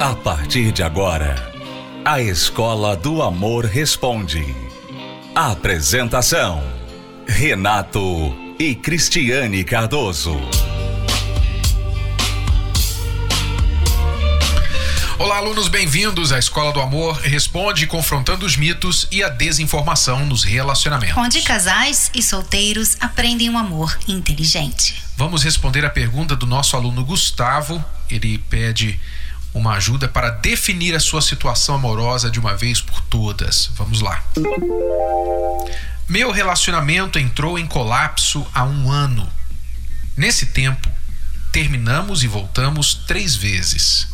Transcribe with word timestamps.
A 0.00 0.14
partir 0.14 0.70
de 0.70 0.80
agora, 0.80 1.34
a 2.04 2.20
Escola 2.22 2.96
do 2.96 3.20
Amor 3.20 3.64
Responde. 3.64 4.54
Apresentação: 5.34 6.62
Renato 7.26 8.32
e 8.60 8.76
Cristiane 8.76 9.64
Cardoso. 9.64 10.40
Olá, 15.18 15.38
alunos, 15.38 15.66
bem-vindos 15.66 16.30
à 16.30 16.38
Escola 16.38 16.72
do 16.72 16.80
Amor 16.80 17.16
Responde 17.16 17.84
confrontando 17.88 18.46
os 18.46 18.56
mitos 18.56 19.08
e 19.10 19.24
a 19.24 19.28
desinformação 19.28 20.24
nos 20.24 20.44
relacionamentos. 20.44 21.16
Onde 21.16 21.42
casais 21.42 22.08
e 22.14 22.22
solteiros 22.22 22.96
aprendem 23.00 23.50
um 23.50 23.58
amor 23.58 23.98
inteligente. 24.06 25.02
Vamos 25.16 25.42
responder 25.42 25.84
a 25.84 25.90
pergunta 25.90 26.36
do 26.36 26.46
nosso 26.46 26.76
aluno 26.76 27.04
Gustavo. 27.04 27.84
Ele 28.08 28.38
pede 28.38 28.98
uma 29.54 29.74
ajuda 29.74 30.08
para 30.08 30.30
definir 30.30 30.94
a 30.94 31.00
sua 31.00 31.22
situação 31.22 31.74
amorosa 31.74 32.30
de 32.30 32.38
uma 32.38 32.56
vez 32.56 32.80
por 32.80 33.00
todas. 33.02 33.70
Vamos 33.74 34.00
lá. 34.00 34.22
Meu 36.08 36.30
relacionamento 36.30 37.18
entrou 37.18 37.58
em 37.58 37.66
colapso 37.66 38.46
há 38.54 38.64
um 38.64 38.90
ano. 38.90 39.30
Nesse 40.16 40.46
tempo, 40.46 40.90
terminamos 41.52 42.22
e 42.22 42.26
voltamos 42.26 42.94
três 43.06 43.34
vezes. 43.36 44.06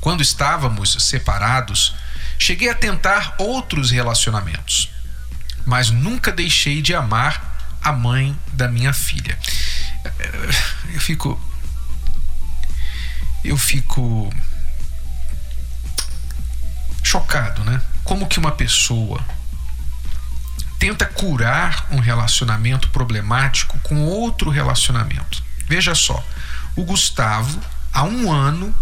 Quando 0.00 0.22
estávamos 0.22 0.96
separados, 1.00 1.94
cheguei 2.38 2.68
a 2.68 2.74
tentar 2.74 3.34
outros 3.38 3.90
relacionamentos, 3.90 4.90
mas 5.64 5.90
nunca 5.90 6.30
deixei 6.30 6.80
de 6.80 6.94
amar 6.94 7.78
a 7.82 7.92
mãe 7.92 8.36
da 8.52 8.68
minha 8.68 8.92
filha. 8.92 9.38
Eu 10.92 11.00
fico. 11.00 11.40
Eu 13.44 13.56
fico. 13.56 14.32
Chocado, 17.06 17.62
né? 17.64 17.80
Como 18.02 18.26
que 18.26 18.38
uma 18.38 18.50
pessoa 18.50 19.24
tenta 20.78 21.06
curar 21.06 21.86
um 21.90 22.00
relacionamento 22.00 22.88
problemático 22.90 23.78
com 23.80 24.02
outro 24.02 24.50
relacionamento? 24.50 25.42
Veja 25.68 25.94
só, 25.94 26.22
o 26.74 26.84
Gustavo, 26.84 27.60
há 27.92 28.02
um 28.02 28.30
ano, 28.30 28.74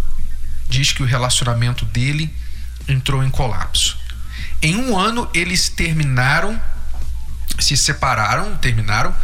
diz 0.69 0.91
que 0.91 1.03
o 1.03 1.07
relacionamento 1.07 1.85
dele 1.85 2.35
entrou 2.89 3.23
em 3.23 3.31
colapso. 3.31 3.97
Em 4.63 4.77
um 4.77 4.99
ano, 4.99 5.29
eles 5.35 5.69
terminaram, 5.69 6.61
se 7.59 7.77
separaram, 7.77 8.57
terminaram 8.57 9.15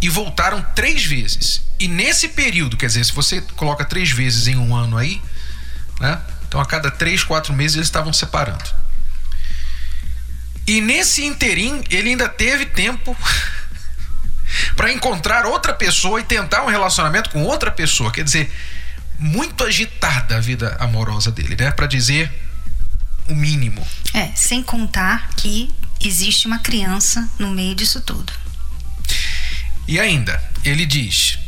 e 0.00 0.08
voltaram 0.08 0.64
três 0.74 1.04
vezes. 1.04 1.62
E 1.78 1.88
nesse 1.88 2.28
período, 2.28 2.76
quer 2.76 2.86
dizer, 2.86 3.04
se 3.04 3.12
você 3.12 3.42
coloca 3.54 3.84
três 3.84 4.10
vezes 4.10 4.48
em 4.48 4.56
um 4.56 4.74
ano 4.74 4.96
aí, 4.96 5.20
né? 6.00 6.20
Então 6.56 6.62
a 6.62 6.66
cada 6.66 6.90
três, 6.90 7.22
quatro 7.22 7.52
meses 7.52 7.76
eles 7.76 7.86
estavam 7.86 8.14
separando. 8.14 8.64
E 10.66 10.80
nesse 10.80 11.22
interim, 11.22 11.84
ele 11.90 12.08
ainda 12.08 12.30
teve 12.30 12.64
tempo 12.64 13.14
para 14.74 14.90
encontrar 14.90 15.44
outra 15.44 15.74
pessoa 15.74 16.18
e 16.18 16.24
tentar 16.24 16.62
um 16.62 16.68
relacionamento 16.68 17.28
com 17.28 17.42
outra 17.42 17.70
pessoa. 17.70 18.10
Quer 18.10 18.24
dizer, 18.24 18.50
muito 19.18 19.64
agitada 19.64 20.38
a 20.38 20.40
vida 20.40 20.74
amorosa 20.80 21.30
dele, 21.30 21.56
né? 21.56 21.72
Para 21.72 21.86
dizer 21.86 22.32
o 23.28 23.34
mínimo. 23.34 23.86
É, 24.14 24.28
sem 24.34 24.62
contar 24.62 25.28
que 25.36 25.70
existe 26.02 26.46
uma 26.46 26.60
criança 26.60 27.28
no 27.38 27.50
meio 27.50 27.74
disso 27.74 28.00
tudo. 28.00 28.32
E 29.86 30.00
ainda, 30.00 30.42
ele 30.64 30.86
diz: 30.86 31.38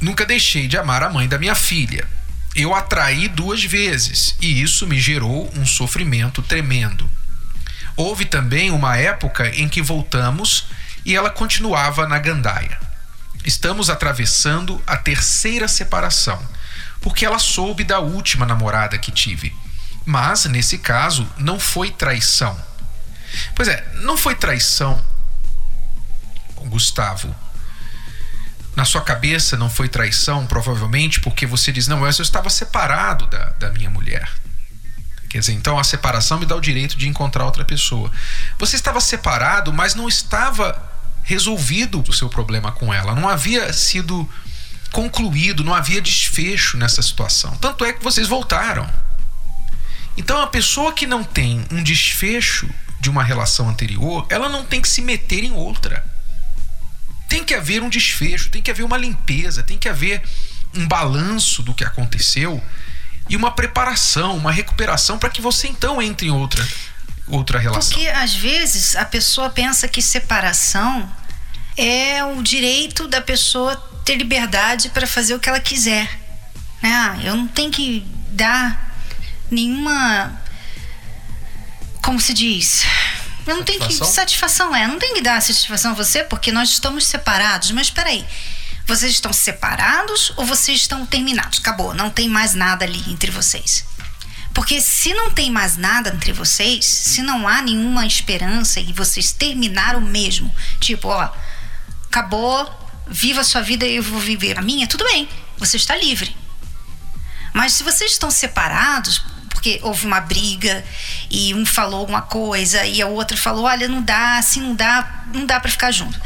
Nunca 0.00 0.24
deixei 0.24 0.66
de 0.66 0.78
amar 0.78 1.02
a 1.02 1.10
mãe 1.10 1.28
da 1.28 1.38
minha 1.38 1.54
filha. 1.54 2.08
Eu 2.54 2.74
a 2.74 2.82
traí 2.82 3.28
duas 3.28 3.62
vezes 3.64 4.36
e 4.40 4.62
isso 4.62 4.86
me 4.86 4.98
gerou 4.98 5.50
um 5.56 5.64
sofrimento 5.64 6.42
tremendo. 6.42 7.08
Houve 7.96 8.24
também 8.24 8.70
uma 8.70 8.96
época 8.96 9.48
em 9.48 9.68
que 9.68 9.82
voltamos 9.82 10.66
e 11.04 11.14
ela 11.14 11.30
continuava 11.30 12.06
na 12.06 12.18
gandaia. 12.18 12.78
Estamos 13.44 13.90
atravessando 13.90 14.82
a 14.86 14.96
terceira 14.96 15.68
separação 15.68 16.40
porque 17.00 17.24
ela 17.24 17.38
soube 17.38 17.84
da 17.84 18.00
última 18.00 18.44
namorada 18.44 18.98
que 18.98 19.10
tive. 19.10 19.54
Mas, 20.04 20.44
nesse 20.46 20.78
caso, 20.78 21.28
não 21.36 21.60
foi 21.60 21.90
traição. 21.90 22.58
Pois 23.54 23.68
é, 23.68 23.86
não 23.96 24.16
foi 24.16 24.34
traição, 24.34 25.00
Gustavo. 26.66 27.34
Na 28.76 28.84
sua 28.84 29.00
cabeça 29.00 29.56
não 29.56 29.68
foi 29.68 29.88
traição, 29.88 30.46
provavelmente 30.46 31.20
porque 31.20 31.46
você 31.46 31.72
diz: 31.72 31.86
não, 31.88 32.04
eu 32.04 32.10
estava 32.10 32.48
separado 32.48 33.26
da, 33.26 33.50
da 33.58 33.70
minha 33.70 33.90
mulher. 33.90 34.28
Quer 35.28 35.40
dizer, 35.40 35.52
então 35.52 35.78
a 35.78 35.84
separação 35.84 36.38
me 36.38 36.46
dá 36.46 36.56
o 36.56 36.60
direito 36.60 36.96
de 36.96 37.06
encontrar 37.06 37.44
outra 37.44 37.64
pessoa. 37.64 38.10
Você 38.58 38.76
estava 38.76 39.00
separado, 39.00 39.72
mas 39.72 39.94
não 39.94 40.08
estava 40.08 40.80
resolvido 41.22 42.02
o 42.08 42.12
seu 42.12 42.28
problema 42.28 42.72
com 42.72 42.92
ela. 42.92 43.14
Não 43.14 43.28
havia 43.28 43.70
sido 43.72 44.26
concluído, 44.90 45.62
não 45.62 45.74
havia 45.74 46.00
desfecho 46.00 46.78
nessa 46.78 47.02
situação. 47.02 47.54
Tanto 47.56 47.84
é 47.84 47.92
que 47.92 48.02
vocês 48.02 48.26
voltaram. 48.26 48.88
Então, 50.16 50.40
a 50.40 50.46
pessoa 50.46 50.92
que 50.92 51.06
não 51.06 51.22
tem 51.22 51.64
um 51.70 51.82
desfecho 51.82 52.68
de 52.98 53.10
uma 53.10 53.22
relação 53.22 53.68
anterior, 53.68 54.26
ela 54.30 54.48
não 54.48 54.64
tem 54.64 54.80
que 54.80 54.88
se 54.88 55.02
meter 55.02 55.44
em 55.44 55.52
outra. 55.52 56.04
Tem 57.28 57.44
que 57.44 57.54
haver 57.54 57.82
um 57.82 57.88
desfecho, 57.88 58.50
tem 58.50 58.62
que 58.62 58.70
haver 58.70 58.82
uma 58.82 58.96
limpeza, 58.96 59.62
tem 59.62 59.78
que 59.78 59.88
haver 59.88 60.22
um 60.74 60.88
balanço 60.88 61.62
do 61.62 61.74
que 61.74 61.84
aconteceu 61.84 62.62
e 63.28 63.36
uma 63.36 63.50
preparação, 63.50 64.36
uma 64.36 64.50
recuperação 64.50 65.18
para 65.18 65.30
que 65.30 65.40
você 65.40 65.68
então 65.68 66.00
entre 66.00 66.28
em 66.28 66.30
outra 66.30 66.66
outra 67.26 67.58
relação. 67.58 67.92
Porque 67.92 68.08
às 68.08 68.34
vezes 68.34 68.96
a 68.96 69.04
pessoa 69.04 69.50
pensa 69.50 69.86
que 69.86 70.00
separação 70.00 71.10
é 71.76 72.24
o 72.24 72.42
direito 72.42 73.06
da 73.06 73.20
pessoa 73.20 73.76
ter 74.04 74.16
liberdade 74.16 74.88
para 74.88 75.06
fazer 75.06 75.34
o 75.34 75.38
que 75.38 75.48
ela 75.48 75.60
quiser. 75.60 76.08
Né? 76.82 76.90
Ah, 76.90 77.18
eu 77.22 77.36
não 77.36 77.46
tenho 77.46 77.70
que 77.70 78.04
dar 78.30 78.96
nenhuma. 79.50 80.40
Como 82.02 82.18
se 82.18 82.32
diz? 82.32 82.84
Eu 83.48 83.56
não 83.56 83.64
tenho 83.64 83.80
que. 83.80 83.94
Satisfação, 83.94 84.76
é. 84.76 84.86
Não 84.86 84.98
tem 84.98 85.14
que 85.14 85.22
dar 85.22 85.40
satisfação 85.40 85.92
a 85.92 85.94
você 85.94 86.22
porque 86.22 86.52
nós 86.52 86.68
estamos 86.68 87.06
separados. 87.06 87.70
Mas 87.70 87.90
peraí. 87.90 88.24
Vocês 88.86 89.12
estão 89.12 89.32
separados 89.34 90.32
ou 90.36 90.46
vocês 90.46 90.80
estão 90.80 91.04
terminados? 91.04 91.58
Acabou, 91.58 91.92
não 91.92 92.08
tem 92.08 92.26
mais 92.26 92.54
nada 92.54 92.86
ali 92.86 93.04
entre 93.10 93.30
vocês. 93.30 93.84
Porque 94.54 94.80
se 94.80 95.12
não 95.12 95.30
tem 95.30 95.50
mais 95.50 95.76
nada 95.76 96.10
entre 96.10 96.32
vocês, 96.32 96.86
se 96.86 97.20
não 97.20 97.46
há 97.46 97.60
nenhuma 97.60 98.06
esperança 98.06 98.80
e 98.80 98.92
vocês 98.94 99.30
terminaram 99.30 100.00
mesmo, 100.00 100.52
tipo, 100.80 101.08
ó, 101.08 101.30
acabou, 102.06 102.66
viva 103.06 103.42
a 103.42 103.44
sua 103.44 103.60
vida 103.60 103.86
e 103.86 103.96
eu 103.96 104.02
vou 104.02 104.18
viver 104.18 104.58
a 104.58 104.62
minha, 104.62 104.86
tudo 104.86 105.04
bem, 105.04 105.28
você 105.58 105.76
está 105.76 105.94
livre. 105.94 106.34
Mas 107.52 107.74
se 107.74 107.82
vocês 107.82 108.12
estão 108.12 108.30
separados, 108.30 109.22
porque 109.58 109.80
houve 109.82 110.06
uma 110.06 110.20
briga 110.20 110.84
e 111.28 111.52
um 111.52 111.66
falou 111.66 111.98
alguma 111.98 112.22
coisa 112.22 112.86
e 112.86 113.02
a 113.02 113.08
outra 113.08 113.36
falou, 113.36 113.64
olha, 113.64 113.88
não 113.88 114.00
dá, 114.00 114.38
assim 114.38 114.60
não 114.60 114.72
dá, 114.72 115.24
não 115.34 115.44
dá 115.44 115.58
para 115.58 115.68
ficar 115.68 115.90
junto. 115.90 116.18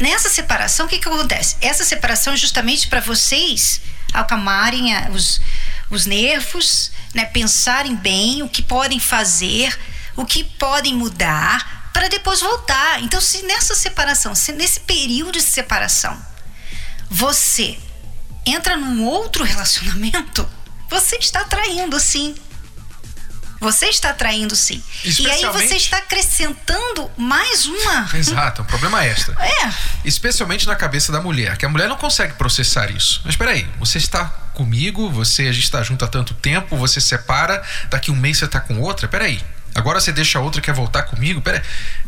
Nessa 0.00 0.30
separação, 0.30 0.86
o 0.86 0.88
que, 0.88 0.98
que 0.98 1.06
acontece? 1.06 1.56
Essa 1.60 1.84
separação 1.84 2.32
é 2.32 2.36
justamente 2.38 2.88
para 2.88 3.00
vocês 3.00 3.82
acalmarem 4.14 4.96
os, 5.10 5.42
os 5.90 6.06
nervos, 6.06 6.90
né, 7.12 7.26
pensarem 7.26 7.94
bem 7.94 8.42
o 8.42 8.48
que 8.48 8.62
podem 8.62 8.98
fazer, 8.98 9.78
o 10.16 10.24
que 10.24 10.42
podem 10.42 10.94
mudar 10.94 11.90
para 11.92 12.08
depois 12.08 12.40
voltar. 12.40 13.02
Então, 13.02 13.20
se 13.20 13.42
nessa 13.42 13.74
separação, 13.74 14.34
se 14.34 14.52
nesse 14.52 14.80
período 14.80 15.32
de 15.32 15.42
separação, 15.42 16.18
você 17.10 17.78
entra 18.46 18.74
num 18.74 19.04
outro 19.04 19.44
relacionamento, 19.44 20.48
você 20.92 21.16
está 21.16 21.44
traindo 21.44 21.98
sim. 21.98 22.34
Você 23.58 23.86
está 23.86 24.12
traindo 24.12 24.54
sim. 24.54 24.82
E 25.04 25.30
aí 25.30 25.46
você 25.46 25.76
está 25.76 25.98
acrescentando 25.98 27.10
mais 27.16 27.64
uma. 27.64 28.10
Exato, 28.12 28.62
um 28.62 28.64
problema 28.64 29.04
extra. 29.04 29.34
É. 29.40 29.72
Especialmente 30.04 30.66
na 30.66 30.74
cabeça 30.74 31.12
da 31.12 31.20
mulher, 31.20 31.56
que 31.56 31.64
a 31.64 31.68
mulher 31.68 31.88
não 31.88 31.96
consegue 31.96 32.34
processar 32.34 32.90
isso. 32.90 33.22
Mas 33.24 33.36
peraí, 33.36 33.66
você 33.78 33.98
está 33.98 34.24
comigo, 34.52 35.08
você 35.10 35.42
a 35.42 35.52
gente 35.52 35.64
está 35.64 35.82
junto 35.82 36.04
há 36.04 36.08
tanto 36.08 36.34
tempo, 36.34 36.76
você 36.76 37.00
separa, 37.00 37.62
daqui 37.88 38.10
um 38.10 38.16
mês 38.16 38.38
você 38.38 38.46
está 38.46 38.60
com 38.60 38.80
outra, 38.80 39.06
peraí. 39.06 39.40
Agora 39.74 40.00
você 40.00 40.12
deixa 40.12 40.38
a 40.38 40.42
outra 40.42 40.60
quer 40.60 40.74
voltar 40.74 41.04
comigo. 41.04 41.40
Pera, 41.40 41.62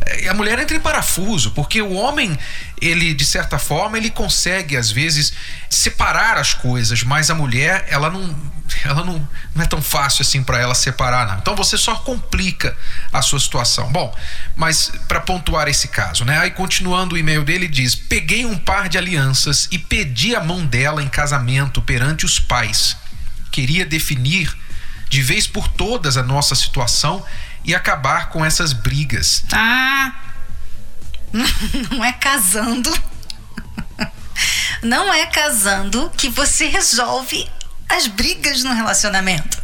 é, 0.04 0.28
a 0.28 0.34
mulher 0.34 0.58
entra 0.58 0.76
em 0.76 0.80
parafuso, 0.80 1.50
porque 1.52 1.80
o 1.80 1.92
homem, 1.92 2.38
ele 2.80 3.14
de 3.14 3.24
certa 3.24 3.58
forma, 3.58 3.96
ele 3.96 4.10
consegue 4.10 4.76
às 4.76 4.90
vezes 4.90 5.32
separar 5.70 6.36
as 6.36 6.52
coisas, 6.52 7.02
mas 7.02 7.30
a 7.30 7.34
mulher, 7.34 7.86
ela 7.88 8.10
não, 8.10 8.36
ela 8.84 9.02
não, 9.02 9.28
não 9.54 9.64
é 9.64 9.66
tão 9.66 9.80
fácil 9.80 10.22
assim 10.22 10.42
para 10.42 10.58
ela 10.58 10.74
separar, 10.74 11.26
não. 11.26 11.38
Então 11.38 11.56
você 11.56 11.78
só 11.78 11.94
complica 11.96 12.76
a 13.10 13.22
sua 13.22 13.40
situação. 13.40 13.90
Bom, 13.90 14.14
mas 14.54 14.92
para 15.08 15.20
pontuar 15.20 15.66
esse 15.66 15.88
caso, 15.88 16.24
né? 16.24 16.38
Aí 16.38 16.50
continuando 16.50 17.14
o 17.14 17.18
e-mail 17.18 17.44
dele 17.44 17.66
diz: 17.66 17.94
"Peguei 17.94 18.44
um 18.44 18.58
par 18.58 18.90
de 18.90 18.98
alianças 18.98 19.68
e 19.70 19.78
pedi 19.78 20.36
a 20.36 20.44
mão 20.44 20.66
dela 20.66 21.02
em 21.02 21.08
casamento 21.08 21.80
perante 21.80 22.26
os 22.26 22.38
pais. 22.38 22.96
Queria 23.50 23.86
definir 23.86 24.54
de 25.08 25.22
vez 25.22 25.46
por 25.46 25.68
todas 25.68 26.16
a 26.16 26.22
nossa 26.22 26.54
situação 26.54 27.24
e 27.64 27.74
acabar 27.74 28.28
com 28.28 28.44
essas 28.44 28.72
brigas. 28.72 29.44
Ah, 29.52 30.12
não 31.90 32.04
é 32.04 32.12
casando. 32.12 32.92
Não 34.82 35.14
é 35.14 35.24
casando 35.24 36.12
que 36.14 36.28
você 36.28 36.66
resolve 36.66 37.50
as 37.88 38.06
brigas 38.06 38.62
no 38.62 38.74
relacionamento. 38.74 39.63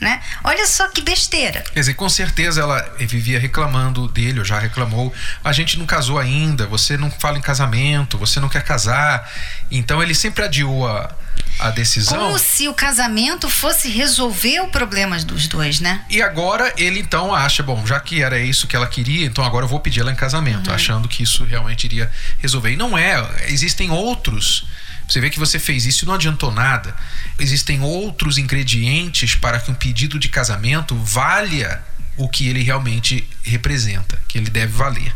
Né? 0.00 0.22
Olha 0.42 0.66
só 0.66 0.88
que 0.88 1.02
besteira. 1.02 1.62
Quer 1.72 1.80
dizer, 1.80 1.94
com 1.94 2.08
certeza 2.08 2.62
ela 2.62 2.80
vivia 2.98 3.38
reclamando 3.38 4.08
dele, 4.08 4.38
ou 4.38 4.44
já 4.44 4.58
reclamou. 4.58 5.12
A 5.44 5.52
gente 5.52 5.78
não 5.78 5.84
casou 5.84 6.18
ainda, 6.18 6.66
você 6.66 6.96
não 6.96 7.10
fala 7.10 7.36
em 7.36 7.42
casamento, 7.42 8.16
você 8.16 8.40
não 8.40 8.48
quer 8.48 8.62
casar. 8.62 9.30
Então 9.70 10.02
ele 10.02 10.14
sempre 10.14 10.42
adiou 10.42 10.88
a, 10.88 11.14
a 11.58 11.70
decisão. 11.70 12.18
Como 12.18 12.38
se 12.38 12.66
o 12.68 12.74
casamento 12.74 13.50
fosse 13.50 13.90
resolver 13.90 14.60
o 14.60 14.68
problema 14.68 15.18
dos 15.18 15.46
dois, 15.46 15.80
né? 15.80 16.02
E 16.08 16.22
agora 16.22 16.72
ele 16.78 16.98
então 16.98 17.34
acha, 17.34 17.62
bom, 17.62 17.84
já 17.86 18.00
que 18.00 18.22
era 18.22 18.38
isso 18.38 18.66
que 18.66 18.74
ela 18.74 18.86
queria, 18.86 19.26
então 19.26 19.44
agora 19.44 19.64
eu 19.64 19.68
vou 19.68 19.80
pedir 19.80 20.00
ela 20.00 20.10
em 20.10 20.16
casamento, 20.16 20.70
uhum. 20.70 20.74
achando 20.74 21.08
que 21.08 21.22
isso 21.22 21.44
realmente 21.44 21.84
iria 21.84 22.10
resolver. 22.38 22.72
E 22.72 22.76
não 22.76 22.96
é, 22.96 23.22
existem 23.48 23.90
outros. 23.90 24.66
Você 25.10 25.20
vê 25.20 25.28
que 25.28 25.40
você 25.40 25.58
fez 25.58 25.86
isso 25.86 26.04
e 26.04 26.06
não 26.06 26.14
adiantou 26.14 26.52
nada. 26.52 26.94
Existem 27.36 27.80
outros 27.82 28.38
ingredientes 28.38 29.34
para 29.34 29.58
que 29.58 29.68
um 29.68 29.74
pedido 29.74 30.20
de 30.20 30.28
casamento 30.28 30.94
valha 30.96 31.82
o 32.16 32.28
que 32.28 32.46
ele 32.46 32.62
realmente 32.62 33.28
representa, 33.42 34.16
que 34.28 34.38
ele 34.38 34.48
deve 34.48 34.72
valer. 34.72 35.12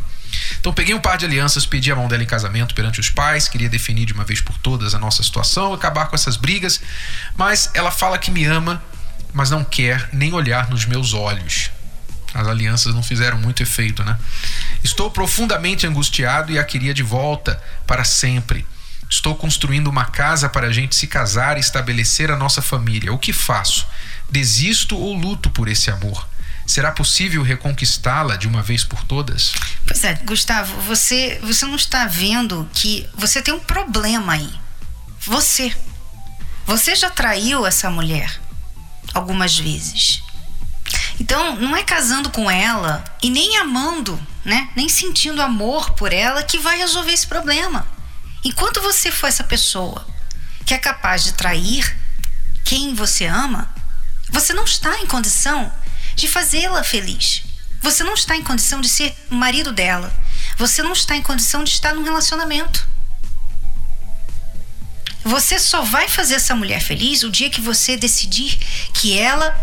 Então 0.59 0.75
peguei 0.75 0.93
um 0.97 1.01
par 1.01 1.17
de 1.17 1.25
alianças, 1.25 1.65
pedi 1.65 1.93
a 1.93 1.97
mão 1.97 2.09
dela 2.09 2.25
em 2.25 2.27
casamento 2.27 2.75
perante 2.75 2.99
os 2.99 3.09
pais, 3.09 3.47
queria 3.47 3.69
definir 3.69 4.05
de 4.05 4.13
uma 4.13 4.25
vez 4.25 4.41
por 4.41 4.59
todas 4.59 4.97
a 4.97 4.99
nossa 4.99 5.23
situação, 5.23 5.73
acabar 5.73 6.07
com 6.07 6.17
essas 6.17 6.37
brigas, 6.37 6.81
mas 7.37 7.71
ela 7.73 7.93
fala 7.93 8.19
que 8.19 8.33
me 8.33 8.45
ama, 8.45 8.83
mas 9.33 9.49
não 9.49 9.63
quer 9.63 10.09
nem 10.13 10.33
olhar 10.33 10.69
nos 10.69 10.87
meus 10.87 11.15
olhos. 11.15 11.71
As 12.35 12.49
alianças 12.49 12.93
não 12.93 13.03
fizeram 13.03 13.39
muito 13.39 13.63
efeito, 13.63 14.03
né? 14.03 14.19
Estou 14.83 15.09
profundamente 15.09 15.87
angustiado 15.87 16.51
e 16.51 16.59
a 16.59 16.65
queria 16.65 16.93
de 16.93 17.05
volta 17.05 17.63
para 17.87 18.03
sempre. 18.03 18.67
Estou 19.09 19.35
construindo 19.35 19.89
uma 19.89 20.07
casa 20.07 20.49
para 20.49 20.69
a 20.69 20.73
gente 20.73 20.95
se 20.95 21.07
casar 21.07 21.57
e 21.57 21.61
estabelecer 21.61 22.31
a 22.31 22.37
nossa 22.37 22.63
família. 22.63 23.13
O 23.13 23.19
que 23.19 23.33
faço? 23.33 23.87
Desisto 24.31 24.97
ou 24.97 25.15
luto 25.15 25.51
por 25.51 25.69
esse 25.69 25.91
amor? 25.91 26.29
Será 26.67 26.91
possível 26.91 27.43
reconquistá-la 27.43 28.37
de 28.37 28.49
uma 28.49 28.63
vez 28.63 28.85
por 28.85 29.05
todas? 29.05 29.53
Pois 29.87 30.03
é, 30.03 30.15
Gustavo, 30.25 30.81
você, 30.81 31.39
você 31.43 31.67
não 31.67 31.77
está 31.77 32.07
vendo 32.07 32.69
que 32.73 33.07
você 33.15 33.43
tem 33.43 33.53
um 33.53 33.61
problema 33.61 34.33
aí. 34.33 34.51
Você. 35.21 35.75
Você 36.67 36.97
já 36.97 37.11
traiu 37.11 37.67
essa 37.67 37.91
mulher 37.91 38.41
algumas 39.13 39.59
vezes. 39.59 40.23
Então, 41.21 41.57
não 41.57 41.77
é 41.77 41.83
casando 41.83 42.31
com 42.31 42.51
ela 42.51 43.05
e 43.23 43.31
nem 43.31 43.59
amando, 43.59 44.21
né? 44.45 44.71
Nem 44.75 44.89
sentindo 44.89 45.43
amor 45.43 45.91
por 45.91 46.13
ela 46.13 46.43
que 46.43 46.59
vai 46.59 46.79
resolver 46.79 47.13
esse 47.13 47.27
problema. 47.27 47.87
Enquanto 48.45 48.83
você 48.83 49.11
for 49.11 49.27
essa 49.27 49.43
pessoa 49.43 50.07
que 50.67 50.75
é 50.75 50.79
capaz 50.79 51.25
de 51.25 51.33
trair 51.33 51.97
quem 52.65 52.95
você 52.95 53.25
ama, 53.25 53.73
você 54.29 54.53
não 54.53 54.65
está 54.65 54.99
em 54.99 55.07
condição 55.07 55.73
de 56.15 56.29
fazê-la 56.29 56.85
feliz. 56.85 57.43
Você 57.81 58.05
não 58.05 58.15
está 58.15 58.37
em 58.37 58.43
condição 58.43 58.81
de 58.81 58.89
ser 58.89 59.17
o 59.31 59.35
marido 59.35 59.73
dela. 59.73 60.13
Você 60.59 60.83
não 60.83 60.93
está 60.93 61.17
em 61.17 61.23
condição 61.23 61.65
de 61.65 61.71
estar 61.71 61.95
num 61.95 62.05
relacionamento. 62.05 62.87
Você 65.25 65.59
só 65.59 65.83
vai 65.83 66.07
fazer 66.07 66.35
essa 66.35 66.55
mulher 66.55 66.81
feliz 66.81 67.23
o 67.23 67.31
dia 67.31 67.49
que 67.49 67.61
você 67.61 67.97
decidir 67.97 68.59
que 68.93 69.19
ela 69.19 69.57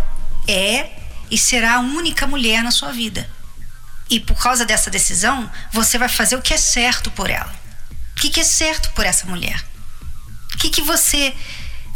é 0.47 0.89
e 1.29 1.37
será 1.37 1.75
a 1.75 1.79
única 1.79 2.25
mulher 2.25 2.63
na 2.63 2.71
sua 2.71 2.91
vida. 2.91 3.29
E 4.09 4.19
por 4.19 4.41
causa 4.41 4.65
dessa 4.65 4.89
decisão, 4.89 5.49
você 5.71 5.97
vai 5.97 6.09
fazer 6.09 6.35
o 6.35 6.41
que 6.41 6.53
é 6.53 6.57
certo 6.57 7.11
por 7.11 7.29
ela. 7.29 7.60
O 8.21 8.25
que, 8.27 8.29
que 8.29 8.39
é 8.39 8.43
certo 8.43 8.91
por 8.91 9.05
essa 9.05 9.25
mulher? 9.25 9.63
O 10.53 10.57
que, 10.57 10.69
que 10.69 10.81
você 10.81 11.33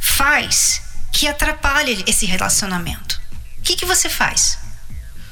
faz 0.01 0.81
que 1.11 1.27
atrapalha 1.27 2.03
esse 2.07 2.25
relacionamento? 2.25 3.15
que, 3.65 3.75
que 3.75 3.85
você 3.85 4.07
faz? 4.07 4.59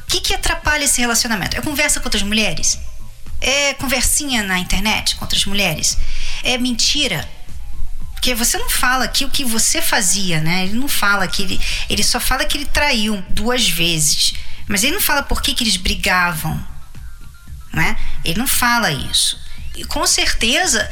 O 0.03 0.07
que, 0.07 0.19
que 0.19 0.33
atrapalha 0.33 0.83
esse 0.83 0.99
relacionamento? 0.99 1.55
É 1.55 1.61
conversa 1.61 1.99
com 1.99 2.07
outras 2.07 2.23
mulheres? 2.23 2.79
É 3.39 3.73
conversinha 3.75 4.43
na 4.43 4.57
internet 4.57 5.15
com 5.15 5.25
outras 5.25 5.45
mulheres? 5.45 5.97
É 6.43 6.57
mentira? 6.57 7.29
Porque 8.13 8.33
você 8.33 8.57
não 8.57 8.69
fala 8.69 9.05
aqui 9.05 9.23
o 9.23 9.29
que 9.29 9.45
você 9.45 9.81
fazia, 9.81 10.41
né? 10.41 10.65
Ele 10.65 10.73
não 10.73 10.87
fala 10.87 11.27
que 11.27 11.43
ele. 11.43 11.61
Ele 11.89 12.03
só 12.03 12.19
fala 12.19 12.45
que 12.45 12.57
ele 12.57 12.65
traiu 12.65 13.23
duas 13.29 13.69
vezes. 13.69 14.33
Mas 14.67 14.83
ele 14.83 14.93
não 14.93 15.01
fala 15.01 15.21
por 15.23 15.41
que, 15.41 15.53
que 15.53 15.63
eles 15.63 15.75
brigavam. 15.75 16.65
Né? 17.71 17.97
Ele 18.23 18.39
não 18.39 18.47
fala 18.47 18.91
isso. 18.91 19.39
E 19.75 19.83
com 19.85 20.05
certeza 20.05 20.89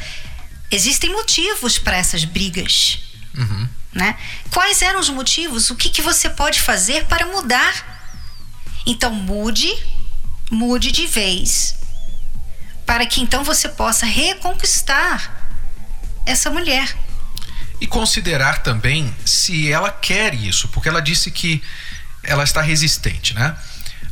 existem 0.70 1.10
motivos 1.10 1.78
para 1.78 1.96
essas 1.96 2.24
brigas. 2.24 2.98
Uhum. 3.36 3.68
Né? 3.92 4.16
Quais 4.50 4.80
eram 4.82 5.00
os 5.00 5.10
motivos? 5.10 5.70
O 5.70 5.76
que, 5.76 5.90
que 5.90 6.00
você 6.00 6.30
pode 6.30 6.60
fazer 6.60 7.04
para 7.04 7.26
mudar? 7.26 7.92
Então 8.86 9.12
mude, 9.12 9.70
mude 10.50 10.90
de 10.90 11.06
vez, 11.06 11.76
para 12.86 13.06
que 13.06 13.20
então 13.20 13.44
você 13.44 13.68
possa 13.68 14.06
reconquistar 14.06 15.60
essa 16.26 16.50
mulher. 16.50 16.96
E 17.80 17.86
considerar 17.86 18.62
também 18.62 19.14
se 19.24 19.70
ela 19.70 19.90
quer 19.90 20.34
isso, 20.34 20.68
porque 20.68 20.88
ela 20.88 21.02
disse 21.02 21.30
que 21.30 21.62
ela 22.22 22.44
está 22.44 22.62
resistente, 22.62 23.34
né? 23.34 23.56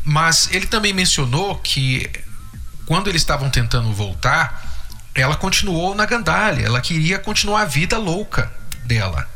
Mas 0.05 0.49
ele 0.51 0.67
também 0.67 0.93
mencionou 0.93 1.57
que 1.57 2.11
quando 2.91 3.07
eles 3.07 3.23
estavam 3.23 3.49
tentando 3.49 3.93
voltar, 3.93 4.65
ela 5.15 5.37
continuou 5.37 5.95
na 5.95 6.05
gandalha, 6.07 6.67
ela 6.67 6.81
queria 6.81 7.21
continuar 7.21 7.63
a 7.63 7.65
vida 7.65 7.97
louca 7.97 8.53
dela. 8.85 9.29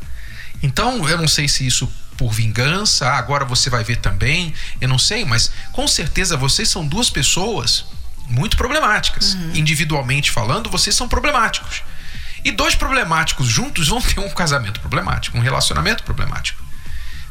Então, 0.61 1.09
eu 1.09 1.17
não 1.17 1.29
sei 1.29 1.47
se 1.47 1.65
isso 1.65 1.89
por 2.17 2.33
vingança, 2.33 3.09
ah, 3.09 3.17
agora 3.17 3.45
você 3.45 3.71
vai 3.71 3.85
ver 3.85 3.99
também, 3.99 4.53
eu 4.81 4.89
não 4.89 4.99
sei, 4.99 5.25
mas 5.25 5.53
com 5.71 5.87
certeza 5.87 6.37
vocês 6.37 6.69
são 6.69 6.85
duas 6.85 7.11
pessoas 7.11 7.85
muito 8.27 8.56
problemáticas. 8.56 9.35
Uhum. 9.35 9.53
Individualmente 9.55 10.33
falando, 10.33 10.69
vocês 10.69 10.97
são 10.97 11.09
problemáticos. 11.09 11.84
E 12.44 12.51
dois 12.51 12.75
problemáticos 12.75 13.46
juntos 13.46 13.87
vão 13.87 14.03
ter 14.03 14.19
um 14.19 14.31
casamento 14.31 14.81
problemático, 14.81 15.39
um 15.39 15.41
relacionamento 15.41 16.03
problemático. 16.03 16.61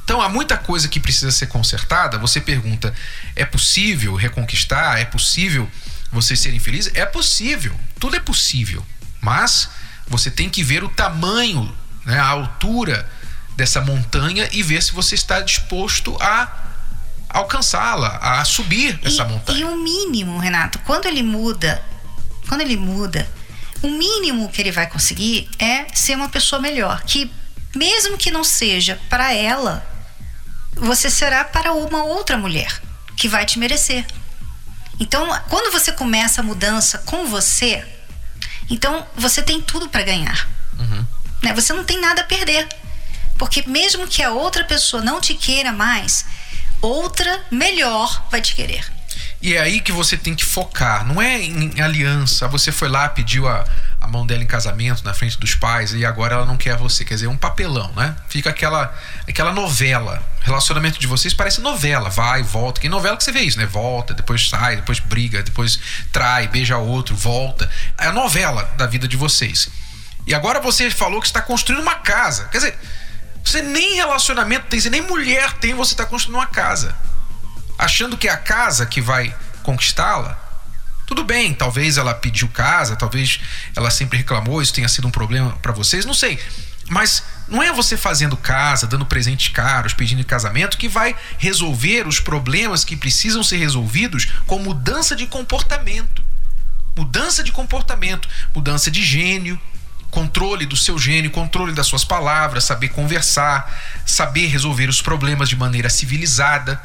Então 0.05 0.21
há 0.21 0.29
muita 0.29 0.55
coisa 0.55 0.87
que 0.87 1.01
precisa 1.01 1.31
ser 1.31 1.47
consertada. 1.47 2.17
Você 2.17 2.39
pergunta: 2.39 2.93
é 3.35 3.43
possível 3.43 4.15
reconquistar? 4.15 4.99
É 4.99 5.05
possível 5.05 5.69
vocês 6.13 6.39
serem 6.39 6.59
felizes? 6.59 6.93
É 6.95 7.05
possível, 7.05 7.73
tudo 7.99 8.15
é 8.15 8.19
possível. 8.19 8.85
Mas 9.19 9.69
você 10.07 10.29
tem 10.29 10.49
que 10.49 10.63
ver 10.63 10.83
o 10.83 10.89
tamanho, 10.89 11.75
né, 12.05 12.19
a 12.19 12.27
altura 12.27 13.09
dessa 13.55 13.81
montanha 13.81 14.47
e 14.51 14.61
ver 14.63 14.81
se 14.81 14.91
você 14.91 15.15
está 15.15 15.39
disposto 15.39 16.15
a 16.21 16.63
alcançá-la, 17.29 18.17
a 18.17 18.45
subir 18.45 18.99
e, 19.01 19.07
essa 19.07 19.25
montanha. 19.25 19.59
E 19.59 19.63
o 19.63 19.75
mínimo, 19.75 20.37
Renato, 20.37 20.79
quando 20.79 21.07
ele 21.07 21.23
muda, 21.23 21.83
quando 22.47 22.61
ele 22.61 22.77
muda, 22.77 23.27
o 23.81 23.89
mínimo 23.89 24.49
que 24.49 24.61
ele 24.61 24.71
vai 24.71 24.87
conseguir 24.87 25.49
é 25.57 25.85
ser 25.93 26.15
uma 26.15 26.29
pessoa 26.29 26.61
melhor, 26.61 27.01
que 27.03 27.31
mesmo 27.75 28.17
que 28.17 28.29
não 28.29 28.43
seja 28.43 28.99
para 29.09 29.33
ela, 29.33 29.85
você 30.75 31.09
será 31.09 31.43
para 31.43 31.73
uma 31.73 32.03
outra 32.03 32.37
mulher 32.37 32.81
que 33.15 33.27
vai 33.27 33.45
te 33.45 33.57
merecer. 33.57 34.05
Então, 34.99 35.27
quando 35.49 35.71
você 35.71 35.91
começa 35.91 36.41
a 36.41 36.43
mudança 36.43 36.99
com 36.99 37.27
você, 37.27 37.83
então 38.69 39.05
você 39.15 39.41
tem 39.41 39.61
tudo 39.61 39.89
para 39.89 40.03
ganhar. 40.03 40.47
Uhum. 40.79 41.05
Né? 41.41 41.53
Você 41.53 41.73
não 41.73 41.83
tem 41.83 41.99
nada 41.99 42.21
a 42.21 42.25
perder. 42.25 42.67
Porque 43.37 43.63
mesmo 43.67 44.07
que 44.07 44.21
a 44.21 44.31
outra 44.31 44.63
pessoa 44.63 45.01
não 45.01 45.19
te 45.19 45.33
queira 45.33 45.71
mais, 45.71 46.25
outra 46.81 47.43
melhor 47.51 48.25
vai 48.29 48.41
te 48.41 48.55
querer. 48.55 48.89
E 49.41 49.55
é 49.55 49.59
aí 49.59 49.81
que 49.81 49.91
você 49.91 50.15
tem 50.15 50.33
que 50.33 50.45
focar, 50.45 51.05
não 51.05 51.21
é 51.21 51.41
em 51.41 51.81
aliança. 51.81 52.47
Você 52.47 52.71
foi 52.71 52.87
lá, 52.87 53.09
pediu 53.09 53.45
a, 53.47 53.65
a 54.03 54.07
mão 54.07 54.27
dela 54.27 54.43
em 54.43 54.45
casamento 54.45 55.01
na 55.05 55.13
frente 55.13 55.39
dos 55.39 55.55
pais 55.55 55.93
e 55.93 56.05
agora 56.05 56.35
ela 56.35 56.45
não 56.45 56.57
quer 56.57 56.75
você. 56.75 57.05
Quer 57.05 57.13
dizer, 57.13 57.27
um 57.27 57.37
papelão, 57.37 57.89
né? 57.95 58.13
Fica 58.27 58.49
aquela, 58.49 58.93
aquela 59.25 59.53
novela. 59.53 60.21
relacionamento 60.41 60.99
de 60.99 61.07
vocês 61.07 61.33
parece 61.33 61.61
novela, 61.61 62.09
vai, 62.09 62.43
volta. 62.43 62.81
Que 62.81 62.89
novela 62.89 63.15
que 63.15 63.23
você 63.23 63.31
vê 63.31 63.39
isso, 63.39 63.57
né? 63.57 63.65
Volta, 63.65 64.13
depois 64.13 64.49
sai, 64.49 64.75
depois 64.75 64.99
briga, 64.99 65.41
depois 65.41 65.79
trai, 66.11 66.49
beija 66.49 66.77
outro, 66.77 67.15
volta. 67.15 67.69
É 67.97 68.07
a 68.07 68.11
novela 68.11 68.69
da 68.75 68.85
vida 68.85 69.07
de 69.07 69.15
vocês. 69.15 69.69
E 70.27 70.35
agora 70.35 70.59
você 70.59 70.91
falou 70.91 71.21
que 71.21 71.27
está 71.27 71.41
construindo 71.41 71.81
uma 71.81 71.95
casa. 71.95 72.49
Quer 72.51 72.57
dizer, 72.57 72.79
você 73.41 73.61
nem 73.61 73.95
relacionamento 73.95 74.67
tem, 74.67 74.81
você 74.81 74.89
nem 74.89 75.01
mulher 75.01 75.53
tem, 75.53 75.73
você 75.73 75.93
está 75.93 76.05
construindo 76.05 76.35
uma 76.35 76.47
casa. 76.47 76.93
Achando 77.79 78.17
que 78.17 78.27
é 78.27 78.31
a 78.31 78.37
casa 78.37 78.85
que 78.85 78.99
vai 78.99 79.33
conquistá-la. 79.63 80.42
Tudo 81.13 81.25
bem, 81.25 81.53
talvez 81.53 81.97
ela 81.97 82.15
pediu 82.15 82.47
casa, 82.47 82.95
talvez 82.95 83.39
ela 83.75 83.91
sempre 83.91 84.17
reclamou, 84.17 84.63
isso 84.63 84.73
tenha 84.73 84.89
sido 84.89 85.07
um 85.07 85.11
problema 85.11 85.51
para 85.61 85.71
vocês, 85.71 86.05
não 86.05 86.13
sei. 86.13 86.39
Mas 86.89 87.21
não 87.47 87.61
é 87.61 87.71
você 87.71 87.95
fazendo 87.95 88.35
casa, 88.35 88.87
dando 88.87 89.05
presentes 89.05 89.49
caros, 89.49 89.93
pedindo 89.93 90.25
casamento 90.25 90.75
que 90.75 90.89
vai 90.89 91.15
resolver 91.37 92.07
os 92.07 92.19
problemas 92.19 92.83
que 92.83 92.95
precisam 92.95 93.43
ser 93.43 93.57
resolvidos 93.57 94.25
com 94.47 94.57
mudança 94.57 95.15
de 95.15 95.27
comportamento. 95.27 96.23
Mudança 96.97 97.43
de 97.43 97.51
comportamento, 97.51 98.27
mudança 98.55 98.89
de 98.89 99.03
gênio, 99.03 99.61
controle 100.09 100.65
do 100.65 100.75
seu 100.75 100.97
gênio, 100.97 101.29
controle 101.29 101.73
das 101.73 101.85
suas 101.85 102.03
palavras, 102.03 102.63
saber 102.63 102.89
conversar, 102.89 103.71
saber 104.03 104.47
resolver 104.47 104.89
os 104.89 104.99
problemas 104.99 105.47
de 105.47 105.55
maneira 105.55 105.91
civilizada. 105.91 106.81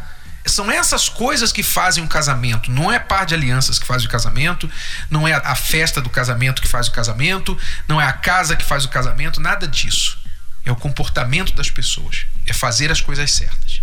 São 0.48 0.70
essas 0.70 1.08
coisas 1.08 1.52
que 1.52 1.62
fazem 1.62 2.02
o 2.02 2.08
casamento. 2.08 2.70
Não 2.70 2.90
é 2.92 2.98
par 2.98 3.26
de 3.26 3.34
alianças 3.34 3.78
que 3.78 3.86
faz 3.86 4.04
o 4.04 4.08
casamento, 4.08 4.70
não 5.10 5.26
é 5.26 5.34
a 5.34 5.54
festa 5.54 6.00
do 6.00 6.10
casamento 6.10 6.62
que 6.62 6.68
faz 6.68 6.88
o 6.88 6.92
casamento, 6.92 7.56
não 7.86 8.00
é 8.00 8.06
a 8.06 8.12
casa 8.12 8.56
que 8.56 8.64
faz 8.64 8.84
o 8.84 8.88
casamento, 8.88 9.40
nada 9.40 9.66
disso. 9.66 10.18
É 10.64 10.72
o 10.72 10.76
comportamento 10.76 11.54
das 11.54 11.70
pessoas, 11.70 12.26
é 12.46 12.52
fazer 12.52 12.90
as 12.90 13.00
coisas 13.00 13.30
certas. 13.30 13.80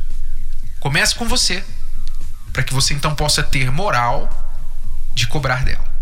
Comece 0.80 1.16
com 1.16 1.28
você, 1.28 1.64
para 2.54 2.64
que 2.64 2.74
você 2.74 2.94
então 2.94 3.16
possa 3.16 3.42
ter 3.42 3.72
moral 3.72 4.30
de 5.14 5.28
cobrar 5.28 5.64
dela. 5.64 5.96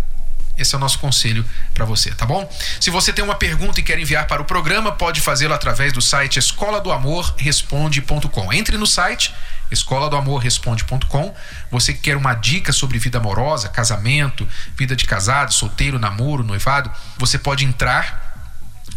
Esse 0.58 0.76
é 0.76 0.78
o 0.78 0.82
nosso 0.82 1.00
conselho 1.00 1.44
para 1.74 1.84
você, 1.84 2.12
tá 2.12 2.26
bom? 2.26 2.48
Se 2.80 2.90
você 2.90 3.12
tem 3.12 3.24
uma 3.24 3.36
pergunta 3.36 3.80
e 3.80 3.84
quer 3.84 3.98
enviar 3.98 4.28
para 4.28 4.42
o 4.42 4.46
programa, 4.46 4.92
pode 4.92 5.20
fazê-lo 5.20 5.54
através 5.54 5.92
do 5.92 6.02
site 6.02 6.38
escola 6.38 6.80
do 6.80 6.92
amor 6.92 7.34
responde.com. 7.38 8.54
Entre 8.54 8.78
no 8.78 8.86
site 8.86 9.34
escola 9.72 10.10
do 10.10 10.16
amor 10.16 10.40
responde.com. 10.40 11.34
Você 11.72 11.94
que 11.94 12.02
quer 12.02 12.18
uma 12.18 12.34
dica 12.34 12.72
sobre 12.72 13.00
vida 13.00 13.18
amorosa, 13.18 13.70
casamento, 13.70 14.48
vida 14.78 14.96
de 14.96 15.06
casado, 15.06 15.54
solteiro, 15.54 16.00
namoro, 16.00 16.44
noivado, 16.44 16.92
você 17.18 17.38
pode 17.38 17.66
entrar 17.66 18.34